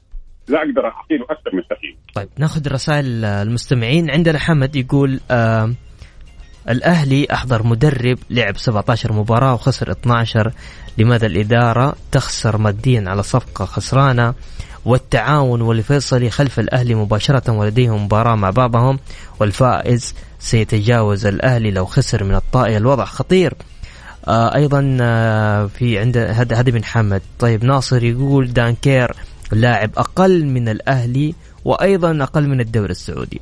لا 0.49 0.57
أقدر 0.57 0.85
اعطي 0.85 1.17
له 1.17 1.25
أكثر 1.29 1.55
من 1.55 1.61
تقييم. 1.69 1.95
طيب 2.15 2.27
ناخذ 2.39 2.73
رسائل 2.73 3.25
المستمعين. 3.25 4.11
عندنا 4.11 4.39
حمد 4.39 4.75
يقول 4.75 5.19
آه 5.31 5.69
الأهلي 6.69 7.28
أحضر 7.34 7.63
مدرب 7.63 8.17
لعب 8.30 8.58
17 8.58 9.13
مباراة 9.13 9.54
وخسر 9.54 9.91
12 9.91 10.52
لماذا 10.97 11.26
الإدارة 11.26 11.95
تخسر 12.12 12.58
ماديا 12.58 13.04
على 13.08 13.24
صفقة 13.24 13.65
خسرانة؟ 13.65 14.34
والتعاون 14.86 15.62
والفيصلي 15.62 16.30
خلف 16.30 16.60
الأهلي 16.60 16.95
مباشرة 16.95 17.52
ولديهم 17.52 18.06
مباراة 18.06 18.36
مع 18.36 18.50
بعضهم. 18.50 19.00
والفائز 19.39 20.13
سيتجاوز 20.39 21.26
الأهلي 21.26 21.71
لو 21.71 21.86
خسر 21.86 22.24
من 22.24 22.36
الطائي. 22.36 22.78
الوضع 22.78 23.06
خطير. 23.06 23.54
آه 24.28 24.56
أيضا 24.56 24.97
آه 25.02 25.65
في 25.65 26.00
عند 26.00 26.17
هذا 26.17 26.56
هذا 26.56 26.71
من 26.71 26.84
حمد. 26.84 27.21
طيب 27.39 27.65
ناصر 27.65 28.04
يقول 28.04 28.54
دانكير 28.54 29.15
لاعب 29.52 29.91
أقل 29.97 30.45
من 30.45 30.69
الأهلي 30.69 31.36
وأيضا 31.65 32.24
أقل 32.24 32.47
من 32.47 32.62
الدوري 32.62 32.91
السعودي. 32.91 33.41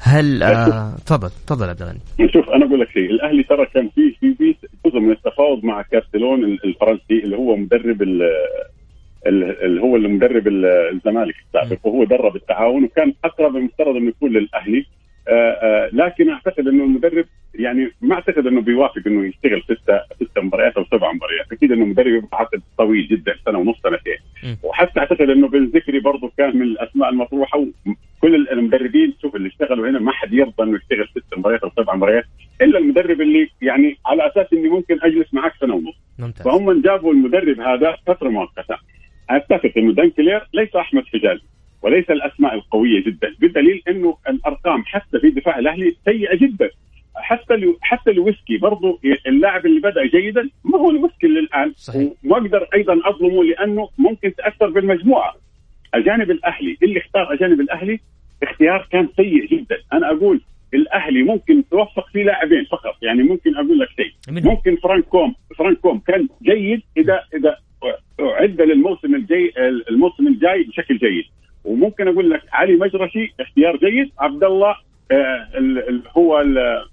هل 0.00 0.42
آه، 0.42 0.94
تفضل 1.06 1.30
تفضل 1.46 1.68
عبد 1.68 1.82
الغني. 1.82 1.98
شوف 2.34 2.48
أنا 2.50 2.66
أقول 2.66 2.80
لك 2.80 2.90
شيء. 2.90 3.10
الأهلي 3.10 3.42
ترى 3.42 3.66
كان 3.66 3.88
في 3.88 4.10
في 4.20 4.34
في 4.34 4.54
جزء 4.86 4.98
من 4.98 5.10
التفاوض 5.10 5.64
مع 5.64 5.82
كارتلون 5.82 6.44
الفرنسي 6.44 7.24
اللي 7.24 7.36
هو 7.36 7.56
مدرب 7.56 8.02
ال- 8.02 8.22
ال- 9.26 9.64
اللي 9.64 9.80
هو 9.82 9.96
اللي 9.96 10.08
مدرب 10.08 10.48
ال- 10.48 10.64
الزمالك 10.66 11.34
السابق 11.46 11.86
وهو 11.86 12.04
درب 12.04 12.36
التعاون 12.36 12.84
وكان 12.84 13.12
أقرب 13.24 13.56
المفترض 13.56 13.96
انه 13.96 14.08
يكون 14.08 14.30
للأهلي. 14.32 14.86
لكن 15.92 16.28
أعتقد 16.30 16.68
أنه 16.68 16.84
المدرب 16.84 17.24
يعني 17.54 17.90
ما 18.00 18.14
أعتقد 18.14 18.46
أنه 18.46 18.60
بيوافق 18.60 19.02
أنه 19.06 19.28
يشتغل 19.28 19.62
ستة 19.62 20.00
ستة 20.16 20.40
مباريات 20.42 20.76
أو 20.76 20.84
سبع 20.84 21.12
مباريات. 21.12 21.52
أكيد 21.52 21.72
أنه 21.72 21.84
مدرب 21.84 22.06
يبقى 22.06 22.38
عقد 22.38 22.62
طويل 22.78 23.08
جدا 23.08 23.34
سنة 23.46 23.58
ونص 23.58 23.76
سنتين. 23.82 24.18
وحتى 24.62 25.00
أعتقد 25.00 25.30
أنه 25.30 25.48
بن 25.48 25.64
ذكري 25.64 26.00
برضه 26.00 26.32
كان 26.38 26.56
من 26.56 26.62
الأسماء 26.62 27.08
المطروحة 27.08 27.64
كل 28.20 28.48
المدربين 28.52 29.14
شوف 29.22 29.36
اللي 29.36 29.48
اشتغلوا 29.48 29.90
هنا 29.90 29.98
ما 29.98 30.12
حد 30.12 30.32
يرضى 30.32 30.62
أنه 30.62 30.76
يشتغل 30.76 31.08
ست 31.08 31.38
مباريات 31.38 31.62
أو 31.62 31.70
سبع 31.76 31.94
مباريات 31.94 32.24
إلا 32.62 32.78
المدرب 32.78 33.20
اللي 33.20 33.48
يعني 33.62 33.96
على 34.06 34.26
أساس 34.26 34.46
إني 34.52 34.68
ممكن 34.68 34.98
أجلس 35.02 35.34
معك 35.34 35.52
سنة 35.60 35.74
ونص. 35.74 35.94
ممتاز. 36.18 36.42
فهم 36.44 36.82
جابوا 36.82 37.12
المدرب 37.12 37.60
هذا 37.60 37.96
فترة 38.06 38.28
مؤقتة. 38.28 38.76
اتفق 39.30 39.72
إنه 39.76 39.92
دانكلير 39.92 40.48
ليس 40.54 40.76
أحمد 40.76 41.04
حجازي. 41.06 41.42
وليس 41.82 42.10
الأسماء 42.10 42.54
القوية 42.54 43.04
جدا 43.04 43.34
بدليل 43.40 43.82
إنه 43.88 44.16
الأرقام 44.28 44.82
حتى 44.84 45.20
في 45.20 45.30
دفاع 45.30 45.58
الأهلي 45.58 45.96
سيئة 46.04 46.36
جدا. 46.36 46.70
حتى 47.16 47.56
لو 47.56 47.78
حتى 47.80 48.10
الويسكي 48.10 48.58
برضو 48.58 49.00
اللاعب 49.26 49.66
اللي 49.66 49.80
بدأ 49.80 50.06
جيدا 50.06 50.50
ما 50.64 50.78
هو 50.78 50.90
الويسكي 50.90 51.26
اللي 51.26 51.40
الآن. 51.40 51.72
صحيح. 51.76 52.12
وما 52.24 52.36
أقدر 52.36 52.68
أيضا 52.74 53.00
أظلمه 53.04 53.44
لأنه 53.44 53.88
ممكن 53.98 54.34
تأثر 54.34 54.70
بالمجموعة. 54.70 55.34
اجانب 55.94 56.30
الأهلي 56.30 56.76
اللي 56.82 56.98
اختار 56.98 57.34
اجانب 57.34 57.60
الأهلي 57.60 58.00
اختيار 58.42 58.88
كان 58.92 59.08
سيء 59.16 59.46
جدا. 59.46 59.76
أنا 59.92 60.10
أقول 60.10 60.40
الأهلي 60.74 61.22
ممكن 61.22 61.68
توفق 61.70 62.08
في 62.12 62.22
لاعبين 62.22 62.64
فقط. 62.64 62.94
يعني 63.02 63.22
ممكن 63.22 63.56
أقول 63.56 63.78
لك 63.78 63.88
شيء. 63.96 64.12
ممكن 64.44 64.76
فرانكوم 64.76 65.34
فرانكوم 65.58 65.98
كان 65.98 66.28
جيد 66.42 66.82
اذا 66.96 67.24
إذا 67.34 67.56
أعد 68.20 68.60
للموسم 68.60 69.14
الجاي 69.14 69.52
الموسم 69.90 70.26
الجاي 70.26 70.62
بشكل 70.62 70.98
جيد. 70.98 71.24
وممكن 71.68 72.08
أقول 72.08 72.30
لك 72.30 72.42
علي 72.52 72.76
مجرشي 72.76 73.34
اختيار 73.40 73.76
جيد. 73.76 74.10
عبد 74.18 74.44
الله 74.44 74.74
آه، 75.10 75.48
ال- 75.54 75.88
ال- 75.88 76.02
هو 76.16 76.40
ال- 76.40 76.84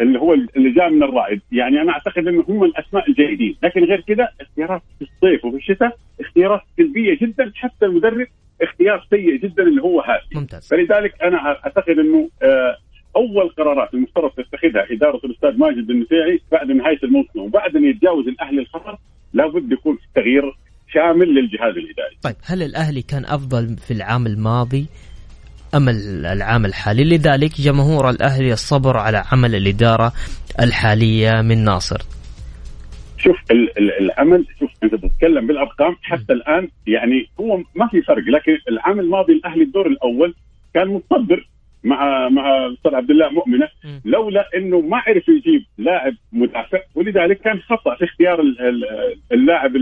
اللي 0.00 0.18
هو 0.18 0.34
اللي 0.34 0.70
جاء 0.70 0.90
من 0.90 1.02
الرائد. 1.02 1.40
يعني 1.52 1.80
أنا 1.82 1.92
أعتقد 1.92 2.28
إنه 2.28 2.44
هم 2.48 2.64
الأسماء 2.64 3.08
الجيدين. 3.08 3.56
لكن 3.62 3.84
غير 3.84 4.00
كذا 4.00 4.28
اختيارات 4.40 4.82
في 4.98 5.04
الصيف 5.04 5.44
وفي 5.44 5.56
الشتاء 5.56 5.96
اختيارات 6.20 6.60
سلبية 6.76 7.18
جدا. 7.22 7.52
حتى 7.54 7.86
المدرب 7.86 8.26
اختيار 8.62 9.06
سيء 9.10 9.36
جدا 9.36 9.62
اللي 9.62 9.82
هو 9.82 10.00
هاشم 10.00 10.38
ممتاز. 10.38 10.68
فلذلك 10.68 11.22
أنا 11.22 11.36
أعتقد 11.46 11.98
إنه 11.98 12.28
آه، 12.42 12.76
أول 13.16 13.48
قرارات 13.48 13.94
المفترض 13.94 14.30
تتخذها 14.30 14.86
إدارة 14.92 15.20
الأستاذ 15.24 15.58
ماجد 15.58 15.90
النفيعي 15.90 16.40
بعد 16.52 16.70
نهاية 16.70 16.98
الموسم 17.02 17.40
وبعد 17.40 17.76
أن 17.76 17.84
يتجاوز 17.84 18.28
الأهلي 18.28 18.60
الخطر 18.60 18.98
لابد 19.32 19.72
يكون 19.72 19.96
في 19.96 20.06
تغيير 20.14 20.54
شامل 20.94 21.28
للجهاز 21.34 21.74
الإداري. 21.76 22.16
طيب 22.22 22.34
هل 22.44 22.62
الأهلي 22.62 23.02
كان 23.02 23.24
أفضل 23.24 23.76
في 23.76 23.90
العام 23.94 24.26
الماضي 24.26 24.86
أم 25.74 25.88
العام 26.32 26.64
الحالي 26.64 27.04
لذلك 27.04 27.60
جمهور 27.60 28.10
الأهلي 28.10 28.52
الصبر 28.52 28.96
على 28.96 29.24
عمل 29.32 29.54
الإدارة 29.54 30.12
الحالية 30.60 31.40
من 31.42 31.64
ناصر 31.64 32.00
شوف 33.18 33.36
ال- 33.50 33.78
ال- 33.78 33.98
العمل 34.04 34.46
شوف 34.60 34.70
انت 34.82 34.94
تتكلم 34.94 35.46
بالأرقام 35.46 35.96
حتى 36.02 36.32
الآن 36.32 36.68
يعني 36.86 37.26
هو 37.40 37.56
ما 37.74 37.88
في 37.90 38.02
فرق 38.02 38.24
لكن 38.24 38.58
العام 38.68 39.00
الماضي 39.00 39.32
الأهلي 39.32 39.62
الدور 39.64 39.86
الأول 39.86 40.34
كان 40.74 40.88
متصدر 40.88 41.48
مع 41.84 42.28
مع 42.28 42.66
الاستاذ 42.66 42.94
عبد 42.94 43.10
الله 43.10 43.30
مؤمنة. 43.30 43.68
لولا 44.04 44.48
إنه 44.56 44.80
ما 44.80 44.96
عرف 44.96 45.28
يجيب 45.28 45.64
لاعب 45.78 46.12
مدافع 46.32 46.78
ولذلك 46.94 47.38
كان 47.40 47.60
خطأ 47.60 47.94
في 47.96 48.04
اختيار 48.04 48.40
ال- 48.40 48.60
ال- 48.60 49.16
اللاعب 49.32 49.72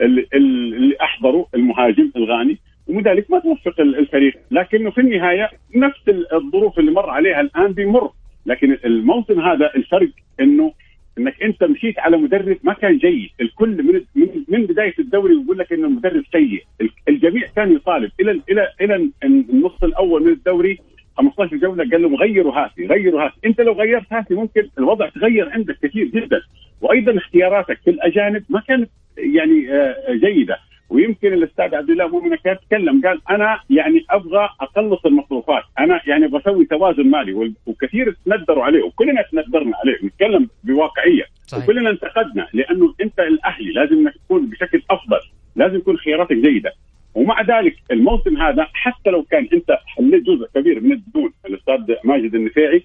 ال- 0.00 0.18
ال- 0.18 0.26
ال- 0.34 0.74
اللي 0.74 0.96
احضره 1.02 1.46
المهاجم 1.54 2.10
الغاني 2.16 2.58
ومن 2.86 3.02
ما 3.28 3.38
توفق 3.38 3.80
ال- 3.80 3.98
الفريق. 3.98 4.34
لكنه 4.50 4.90
في 4.90 5.00
النهاية 5.00 5.50
نفس 5.74 6.08
ال- 6.08 6.34
الظروف 6.34 6.78
اللي 6.78 6.90
مر 6.90 7.10
عليها 7.10 7.40
الآن 7.40 7.72
بيمر. 7.72 8.10
لكن 8.46 8.78
الموسم 8.84 9.40
هذا 9.40 9.70
الفرق 9.76 10.08
إنه 10.40 10.72
إنك 11.18 11.42
أنت 11.42 11.64
مشيت 11.64 11.98
على 11.98 12.16
مدرب 12.16 12.56
ما 12.62 12.72
كان 12.72 12.98
جيد، 12.98 13.30
الكل 13.40 13.82
من 13.82 14.00
من, 14.48 14.66
بداية 14.66 14.94
الدوري 14.98 15.34
يقول 15.34 15.58
لك 15.58 15.72
إنه 15.72 15.86
المدرب 15.86 16.22
سيء، 16.32 16.62
ال- 16.80 16.90
الجميع 17.08 17.42
كان 17.56 17.72
يطالب. 17.72 18.10
إلى 18.20 18.40
إلى 18.50 18.68
إلى 18.80 19.10
النص 19.24 19.82
الأول 19.84 20.22
من 20.22 20.32
الدوري 20.32 20.78
15 21.16 21.56
جولة 21.56 21.90
قال 21.90 22.02
لهم 22.02 22.14
غيروا 22.14 22.52
هاتي 22.52 22.86
غيروا 22.86 23.22
هاتي، 23.24 23.34
أنت 23.44 23.60
لو 23.60 23.72
غيرت 23.72 24.12
هاتي 24.12 24.34
ممكن 24.34 24.68
الوضع 24.78 25.08
تغير 25.08 25.48
عندك 25.48 25.78
كثير 25.82 26.04
جدا، 26.06 26.40
وأيضا 26.80 27.16
اختياراتك 27.16 27.78
في 27.84 27.90
الأجانب 27.90 28.44
ما 28.48 28.60
كانت 28.68 28.90
يعني 29.18 29.72
آه، 29.72 30.14
جيدة، 30.14 30.58
ويمكن 30.90 31.32
الأستاذ 31.32 31.74
عبد 31.74 31.90
الله 31.90 32.08
مؤمن 32.08 32.36
كان 32.36 32.56
تكلم 32.68 33.00
قال 33.06 33.20
أنا 33.30 33.60
يعني 33.70 34.04
أبغى 34.10 34.48
أقلص 34.60 35.06
المصروفات، 35.06 35.62
أنا 35.78 36.00
يعني 36.06 36.24
أبغى 36.24 36.40
أسوي 36.40 36.64
توازن 36.64 37.06
مالي 37.06 37.54
وكثير 37.66 38.16
تندروا 38.26 38.64
عليه 38.64 38.82
وكلنا 38.82 39.24
تندرنا 39.32 39.76
عليه 39.76 39.98
نتكلم 40.04 40.48
بواقعية 40.64 41.24
صحيح. 41.46 41.64
وكلنا 41.64 41.90
انتقدنا 41.90 42.48
لأنه 42.52 42.94
أنت 43.00 43.20
الأهلي 43.20 43.72
لازم 43.72 43.98
إنك 43.98 44.14
تكون 44.24 44.46
بشكل 44.46 44.82
أفضل، 44.90 45.20
لازم 45.56 45.76
يكون 45.76 45.96
خياراتك 45.96 46.36
جيدة. 46.36 46.72
ومع 47.14 47.42
ذلك 47.42 47.76
الموسم 47.90 48.36
هذا 48.36 48.66
حتى 48.72 49.10
لو 49.10 49.22
كان 49.22 49.48
أنت 49.52 49.78
حليت 49.86 50.22
جزء 50.22 50.48
كبير 50.54 50.80
من 50.80 50.92
الديون 50.92 51.32
الأستاذ 51.46 51.94
ماجد 52.04 52.34
النفيعي 52.34 52.84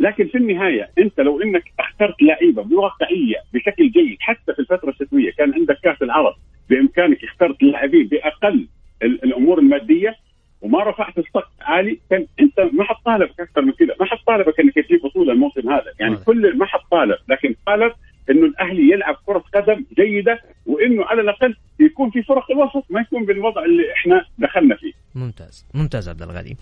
لكن 0.00 0.26
في 0.28 0.38
النهاية 0.38 0.90
أنت 0.98 1.20
لو 1.20 1.42
إنك 1.42 1.72
اخترت 1.80 2.22
لعيبة 2.22 2.62
بواقعيه 2.62 3.36
بشكل 3.54 3.90
جيد 3.90 4.16
حتى 4.20 4.52
في 4.54 4.58
الفترة 4.58 4.90
الشتوية 4.90 5.30
كان 5.32 5.54
عندك 5.54 5.78
كأس 5.82 6.02
العرب 6.02 6.34
بإمكانك 6.70 7.24
اخترت 7.24 7.62
اللاعبين 7.62 8.06
بأقل 8.08 8.68
ال- 9.02 9.24
الأمور 9.24 9.58
المادية 9.58 10.16
وما 10.62 10.82
رفعت 10.90 11.18
السقف 11.18 11.50
عالي 11.60 11.98
كان 12.10 12.26
أنت 12.40 12.60
ما 12.72 12.84
حتطالبك 12.84 13.40
أكثر 13.40 13.62
من 13.62 13.72
كذا، 13.72 13.94
ما 14.00 14.06
حتطالبك 14.06 14.60
إنك 14.60 14.74
تجيب 14.74 15.02
بطولة 15.02 15.32
الموسم 15.32 15.70
هذا، 15.70 15.92
يعني 16.00 16.12
واضح. 16.12 16.24
كل 16.26 16.56
ما 16.58 16.66
حتطالب، 16.66 17.16
لكن 17.28 17.54
طالب 17.66 17.92
إنه 18.30 18.46
الأهلي 18.46 18.90
يلعب 18.92 19.16
كرة 19.26 19.44
قدم 19.54 19.84
جيدة 19.96 20.40
وإنه 20.66 21.04
على 21.04 21.20
الأقل 21.20 21.56
يكون 21.80 22.10
في 22.10 22.22
فرق 22.22 22.50
الوسط 22.50 22.84
ما 22.90 23.00
يكون 23.00 23.24
بالوضع 23.26 23.64
اللي 23.64 23.92
إحنا 23.92 24.24
دخلنا 24.38 24.76
فيه. 24.76 24.92
ممتاز 25.14 25.66
ممتاز 25.74 26.08
عبد 26.08 26.22
الغني 26.22 26.56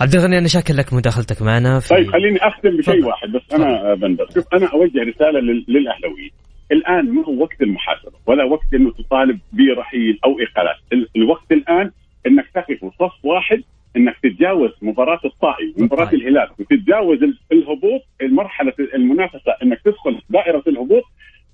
عبد 0.00 0.14
الغني 0.14 0.38
أنا 0.38 0.48
شاكر 0.48 0.74
لك 0.74 0.92
مداخلتك 0.92 1.42
معنا 1.42 1.80
في 1.80 1.88
طيب 1.88 2.10
خليني 2.10 2.38
أختم 2.38 2.76
بشيء. 2.76 3.06
واحد 3.06 3.28
بس 3.32 3.42
أنا 3.54 3.94
بندر. 3.94 4.26
شوف 4.34 4.44
أنا 4.54 4.66
أوجه 4.72 5.02
رسالة 5.02 5.40
لل- 5.40 5.64
للاهلاويين 5.68 6.30
الآن 6.72 7.14
ما 7.14 7.24
هو 7.24 7.42
وقت 7.42 7.62
المحاسبة؟ 7.62 8.12
ولا 8.26 8.44
وقت 8.44 8.74
إنه 8.74 8.92
تطالب 8.92 9.38
برحيل 9.52 10.18
أو 10.24 10.30
إقالات. 10.40 10.76
ال- 10.92 11.08
الوقت 11.16 11.52
الآن 11.52 11.90
إنك 12.26 12.46
تقف 12.54 12.84
صف 12.98 13.24
واحد 13.24 13.62
إنك 13.96 14.16
تتجاوز 14.22 14.70
مباراة 14.82 15.20
الطائي 15.24 15.74
ومباراه 15.78 16.02
الطائي. 16.04 16.22
الهلال 16.22 16.48
وتتجاوز 16.58 17.22
ال- 17.22 17.38
الهبوط 17.52 18.00
المرحلة 18.22 18.72
المنافسة 18.94 19.52
إنك 19.62 19.80
تدخل 19.84 20.20
دائرة 20.30 20.62
الهبوط. 20.66 21.02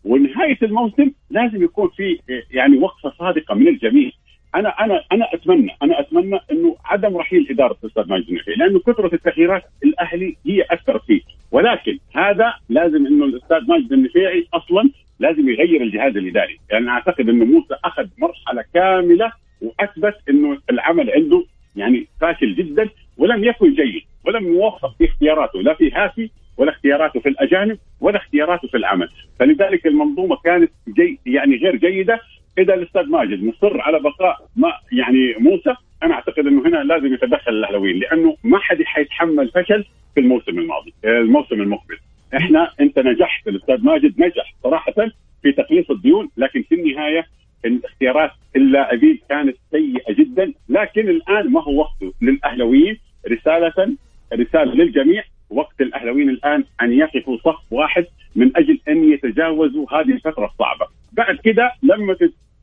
ونهاية 0.05 0.59
الموسم 0.63 1.11
لازم 1.31 1.63
يكون 1.65 1.89
في 1.97 2.19
يعني 2.51 2.79
وقفة 2.79 3.13
صادقة 3.19 3.55
من 3.55 3.69
الجميع. 3.69 4.11
أنا 4.59 4.69
أنا 4.69 5.03
أنا 5.13 5.35
اتمنى 5.35 5.71
أنا 5.83 6.01
أتمنى 6.01 6.39
إنه 6.53 6.77
عدم 6.85 7.17
رحيل 7.17 7.47
إدارة 7.51 7.77
الأستاذ 7.85 8.09
ماجد 8.09 8.29
النفيعي 8.29 8.57
لأنه 8.57 8.79
كثرة 8.81 9.15
التغييرات 9.15 9.63
الأهلي 9.85 10.37
هي 10.47 10.65
اثرت 10.71 11.05
فيه. 11.05 11.21
ولكن 11.53 11.99
هذا 12.15 12.55
لازم 12.69 13.07
إنه 13.07 13.25
الأستاذ 13.25 13.69
ماجد 13.69 13.93
النفيعي 13.93 14.47
أصلا 14.55 14.91
لازم 15.19 15.49
يغير 15.49 15.83
الجهاز 15.83 16.17
الإداري. 16.17 16.59
يعني 16.71 16.89
أعتقد 16.89 17.29
إنه 17.29 17.45
موسى 17.45 17.75
أخذ 17.85 18.07
مرحلة 18.19 18.65
كاملة 18.75 19.33
وأثبت 19.63 20.15
إنه 20.31 20.59
العمل 20.71 21.11
عنده 21.11 21.45
يعني 21.77 22.07
فاشل 22.21 22.55
جدا 22.55 22.89
ولم 23.19 23.45
يكن 23.45 23.75
جيد 23.75 24.03
ولم 24.27 24.47
يوفق 24.47 24.95
في 24.99 25.05
اختياراته 25.05 25.63
لا 25.63 25.75
في 25.75 25.93
هافي 25.93 26.31
ولا 26.57 26.71
اختياراته 26.71 27.21
في 27.21 27.29
الأجانب 27.29 27.79
ولا 28.01 28.17
اختياراته 28.17 28.69
في 28.69 28.77
العمل. 28.77 29.09
فلذلك 29.39 29.87
المنظومة 29.87 30.37
كانت 30.45 30.71
جي 30.89 31.19
يعني 31.27 31.57
غير 31.57 31.77
جيدة 31.77 32.21
إذا 32.59 32.75
الأستاذ 32.75 33.07
ماجد 33.11 33.45
مصر 33.45 33.81
على 33.81 34.01
بقاء 34.01 34.37
ما 34.57 34.73
يعني 34.93 35.35
موسى 35.39 35.75
أنا 36.03 36.15
أعتقد 36.15 36.47
إنه 36.47 36.69
هنا 36.69 36.77
لازم 36.77 37.15
يتدخل 37.15 37.53
الأهلاويين 37.53 37.99
لأنه 37.99 38.37
ما 38.45 38.59
حد 38.59 38.83
حيتحمل 38.83 39.49
فشل 39.49 39.85
في 40.15 40.21
الموسم 40.21 40.59
الماضي 40.59 40.95
آه، 41.05 41.09
الموسم 41.21 41.61
المقبل. 41.63 41.99
إحنا 42.37 42.71
أنت 42.81 42.99
نجحت 42.99 43.49
الأستاذ 43.49 43.85
ماجد 43.85 44.21
نجح 44.21 44.55
صراحة 44.63 44.95
في 45.43 45.53
تقليص 45.53 45.91
الديون 45.91 46.31
لكن 46.37 46.63
في 46.63 46.75
النهاية 46.75 47.27
الاختيارات 47.65 48.31
اللاعبين 48.57 49.19
كانت 49.29 49.57
سيئة 49.71 50.13
جدا 50.15 50.53
لكن 50.69 51.09
الآن 51.09 51.53
ما 51.53 51.63
هو 51.63 51.81
وقته 51.81 52.13
للأهلاويين 52.23 52.99
رسالة 53.31 53.97
رسالة 54.35 54.75
للجميع 54.75 55.23
وقت 55.51 55.81
الأهلاويين 55.81 56.29
الآن 56.29 56.65
أن 56.83 56.93
يقفوا 56.93 57.37
صف 57.37 57.73
واحد 57.73 58.07
من 58.37 58.57
أجل 58.57 58.79
أن 58.89 59.13
يتجاوزوا 59.13 59.87
هذه 59.93 60.13
الفترة 60.13 60.47
الصعبة. 60.47 60.87
بعد 61.13 61.37
كده 61.45 61.73
لما 61.83 62.15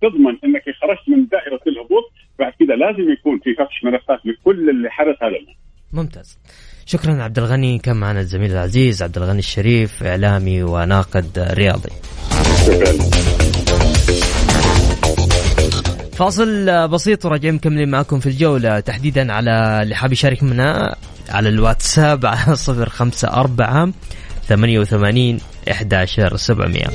تضمن 0.09 0.37
إنك 0.43 0.63
خرجت 0.81 1.09
من 1.09 1.27
دائرة 1.27 1.61
الهبوط 1.67 2.05
بعد 2.39 2.53
كده 2.59 2.75
لازم 2.75 3.11
يكون 3.11 3.39
في 3.43 3.53
فتح 3.53 3.83
ملفات 3.83 4.19
لكل 4.25 4.69
اللي 4.69 4.89
حدث 4.89 5.23
هذا 5.23 5.35
الموسم 5.35 5.59
ممتاز. 5.93 6.39
شكرا 6.85 7.23
عبد 7.23 7.37
الغني 7.37 7.79
كان 7.79 7.95
معنا 7.95 8.19
الزميل 8.19 8.51
العزيز 8.51 9.03
عبد 9.03 9.17
الغني 9.17 9.39
الشريف 9.39 10.03
إعلامي 10.03 10.63
وناقد 10.63 11.47
رياضي. 11.53 11.89
فاصل 16.13 16.87
بسيط 16.87 17.25
وراجعين 17.25 17.55
مكملين 17.55 17.89
معكم 17.89 18.19
في 18.19 18.25
الجولة. 18.25 18.79
تحديدا 18.79 19.33
على 19.33 19.81
اللي 19.83 19.95
حاب 19.95 20.11
يشارك 20.11 20.43
معنا 20.43 20.95
على 21.29 21.49
الواتساب 21.49 22.25
على 22.25 22.55
صفر 22.55 22.89
خمسة 22.89 23.27
أربعة 23.27 23.91
ثمانية 24.43 24.79
وثمانين 24.79 25.39
إحداشر 25.71 26.35
سبعمية. 26.35 26.87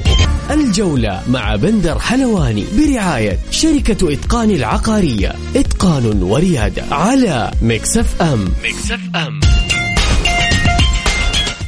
الجولة 0.71 1.23
مع 1.29 1.57
بندر 1.57 1.99
حلواني 1.99 2.65
برعاية 2.79 3.39
شركة 3.51 4.13
إتقان 4.13 4.51
العقارية. 4.51 5.33
إتقان 5.57 6.23
وريادة 6.23 6.83
على 6.91 7.51
مكسف 7.63 8.23
أم. 8.23 8.45
مكسف 8.65 9.01
أم. 9.17 9.41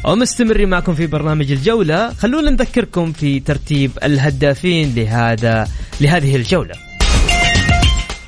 ومستمرين 0.05 0.69
معكم 0.69 0.95
في 0.95 1.07
برنامج 1.07 1.53
الجولة. 1.53 2.13
خلونا 2.15 2.51
نذكركم 2.51 3.13
في 3.13 3.41
ترتيب 3.41 3.91
الهدافين 4.03 4.95
لهذا 4.97 5.69
لهذه 6.01 6.37
الجولة. 6.37 6.75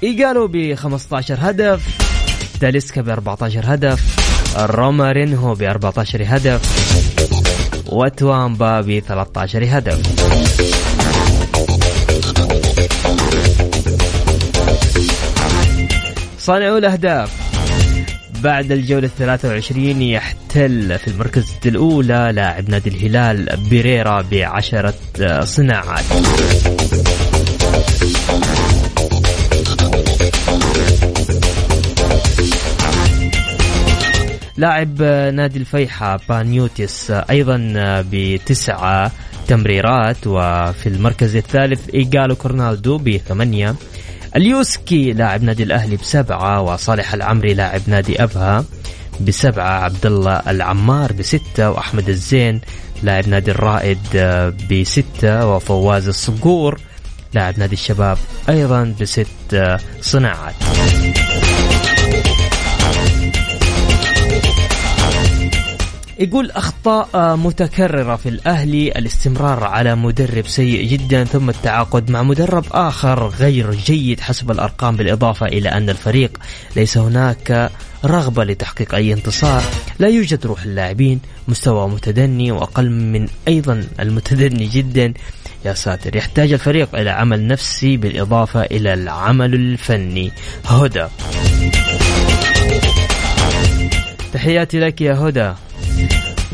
إيجالو 0.02 0.48
ب 0.48 0.74
15 0.74 1.38
هدف 1.40 1.82
داليسكا 2.60 3.00
ب 3.00 3.08
14 3.08 3.60
هدف 3.64 4.00
رومارينهو 4.56 5.54
ب 5.54 5.62
14 5.62 6.22
هدف 6.26 6.83
وتوامبا 7.94 8.80
ب 8.80 8.98
13 8.98 9.64
هدف. 9.64 10.02
صانعو 16.38 16.78
الأهداف. 16.78 17.30
بعد 18.42 18.72
الجولة 18.72 19.06
الثلاثة 19.06 19.48
وعشرين 19.48 20.02
يحتل 20.02 20.98
في 20.98 21.08
المركز 21.08 21.44
الأولى 21.66 22.30
لاعب 22.34 22.70
نادي 22.70 22.90
الهلال 22.90 23.56
بيريرا 23.70 24.24
بعشرة 24.30 24.94
صناعات. 25.44 26.04
لاعب 34.56 35.02
نادي 35.34 35.58
الفيحاء 35.58 36.20
بانيوتيس 36.28 37.10
أيضا 37.10 37.72
بتسعة 38.12 39.12
تمريرات 39.48 40.16
وفي 40.26 40.86
المركز 40.86 41.36
الثالث 41.36 41.88
إيجالو 41.94 42.34
ورونالدو 42.36 42.98
بثمانية. 42.98 43.74
اليوسكي 44.36 45.12
لاعب 45.12 45.42
نادي 45.42 45.62
الأهلي 45.62 45.96
بسبعة 45.96 46.60
وصالح 46.60 47.14
العمري 47.14 47.54
لاعب 47.54 47.80
نادي 47.86 48.22
أبها 48.22 48.64
بسبعة 49.20 49.84
عبد 49.84 50.06
الله 50.06 50.42
العمار 50.48 51.12
بستة 51.12 51.70
وأحمد 51.70 52.08
الزين 52.08 52.60
لاعب 53.02 53.28
نادي 53.28 53.50
الرائد 53.50 53.98
بستة 54.70 55.46
وفواز 55.46 56.08
الصقور 56.08 56.80
لاعب 57.34 57.58
نادي 57.58 57.74
الشباب 57.74 58.18
أيضا 58.48 58.94
بست 59.00 59.26
صناعات. 60.00 60.54
يقول 66.24 66.50
أخطاء 66.50 67.36
متكررة 67.36 68.16
في 68.16 68.28
الأهلي 68.28 68.92
الاستمرار 68.92 69.64
على 69.64 69.94
مدرب 69.94 70.46
سيء 70.46 70.86
جدا 70.86 71.24
ثم 71.24 71.50
التعاقد 71.50 72.10
مع 72.10 72.22
مدرب 72.22 72.64
آخر 72.72 73.28
غير 73.28 73.74
جيد 73.74 74.20
حسب 74.20 74.50
الأرقام 74.50 74.96
بالإضافة 74.96 75.46
إلى 75.46 75.68
أن 75.68 75.90
الفريق 75.90 76.38
ليس 76.76 76.98
هناك 76.98 77.70
رغبة 78.04 78.44
لتحقيق 78.44 78.94
أي 78.94 79.12
انتصار. 79.12 79.62
لا 79.98 80.08
يوجد 80.08 80.46
روح 80.46 80.62
اللاعبين 80.62 81.20
مستوى 81.48 81.88
متدني 81.88 82.52
وأقل 82.52 82.90
من 82.90 83.28
أيضا 83.48 83.84
المتدني 84.00 84.66
جدا. 84.66 85.14
يا 85.64 85.74
ساتر 85.74 86.16
يحتاج 86.16 86.52
الفريق 86.52 86.94
إلى 86.94 87.10
عمل 87.10 87.46
نفسي 87.46 87.96
بالإضافة 87.96 88.62
إلى 88.62 88.94
العمل 88.94 89.54
الفني. 89.54 90.32
هدى. 90.64 91.06
تحياتي 94.32 94.80
لك 94.80 95.00
يا 95.00 95.14
هدى. 95.14 95.52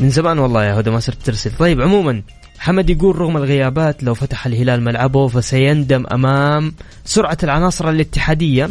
من 0.00 0.10
زمان 0.10 0.38
والله 0.38 0.64
يا 0.64 0.80
هدى 0.80 0.90
ما 0.90 1.00
صرت 1.00 1.22
ترسل. 1.22 1.50
طيب 1.58 1.80
عموما 1.80 2.22
حمد 2.58 2.90
يقول 2.90 3.18
رغم 3.18 3.36
الغيابات 3.36 4.02
لو 4.02 4.14
فتح 4.14 4.46
الهلال 4.46 4.82
ملعبه 4.82 5.28
فسيندم 5.28 6.06
أمام 6.12 6.74
سرعة 7.04 7.38
العناصر 7.42 7.90
الاتحادية. 7.90 8.68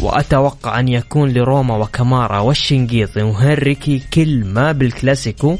وأتوقع 0.00 0.80
أن 0.80 0.88
يكون 0.88 1.32
لروما 1.32 1.76
وكمارا 1.76 2.38
والشنقيطي 2.38 3.22
وهنريكي 3.22 4.02
كلمه 4.14 4.72
بالكلاسيكو. 4.72 5.56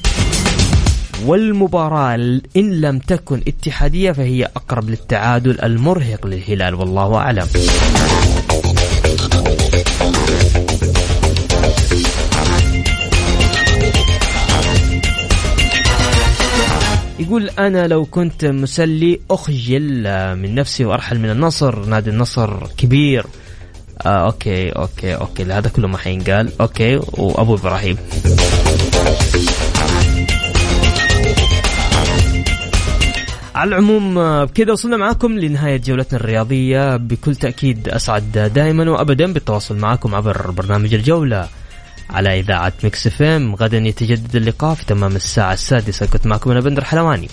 والمباراة 1.25 2.15
إن 2.57 2.81
لم 2.81 2.99
تكن 2.99 3.43
اتحادية 3.49 4.13
فهي 4.13 4.45
أقرب 4.45 4.91
للتعادل 4.91 5.61
المرهق 5.61 6.27
للهلال 6.27 6.75
والله 6.75 7.17
أعلم. 7.17 7.47
يقول 17.19 17.49
أنا 17.49 17.87
لو 17.87 18.05
كنت 18.05 18.45
مسلي 18.45 19.21
أخجل 19.31 20.03
من 20.37 20.55
نفسي 20.55 20.85
وأرحل 20.85 21.19
من 21.19 21.31
النصر. 21.31 21.87
نادي 21.87 22.11
النصر 22.11 22.67
كبير. 22.79 23.27
آه 24.07 24.27
okay 24.27 24.71
okay 24.71 25.15
okay. 25.15 25.45
هذا 25.45 25.69
كله 25.69 25.89
ما 25.89 25.99
حينقال. 25.99 26.53
okay 26.61 26.97
وأبو 26.97 27.55
إبراهيم. 27.55 27.97
على 33.55 33.69
العموم 33.69 34.19
آه، 34.19 34.45
بكذا 34.45 34.73
وصلنا 34.73 34.97
معاكم 34.97 35.39
لنهاية 35.39 35.77
جولتنا 35.77 36.21
الرياضية. 36.21 36.97
بكل 36.97 37.37
تأكيد 37.37 37.89
أسعد 37.89 38.51
دائما 38.55 38.91
وأبدا 38.91 39.33
بالتواصل 39.33 39.77
معكم 39.77 40.15
عبر 40.15 40.51
برنامج 40.51 40.95
الجولة. 40.95 41.49
على 42.11 42.41
إذاعة 42.41 42.73
Mix 42.85 43.07
FM. 43.07 43.55
غدا 43.55 43.79
يتجدد 43.79 44.37
اللقاء 44.37 44.75
في 44.75 44.85
تمام 44.87 45.17
الساعة 45.17 45.53
السادسة. 45.53 46.07
كنت 46.07 46.27
معكم 46.27 46.51
أنا 46.51 46.61
بندر 46.61 46.85
حلواني. 46.85 47.29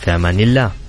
في 0.00 0.14
أمان 0.14 0.40
الله. 0.40 0.83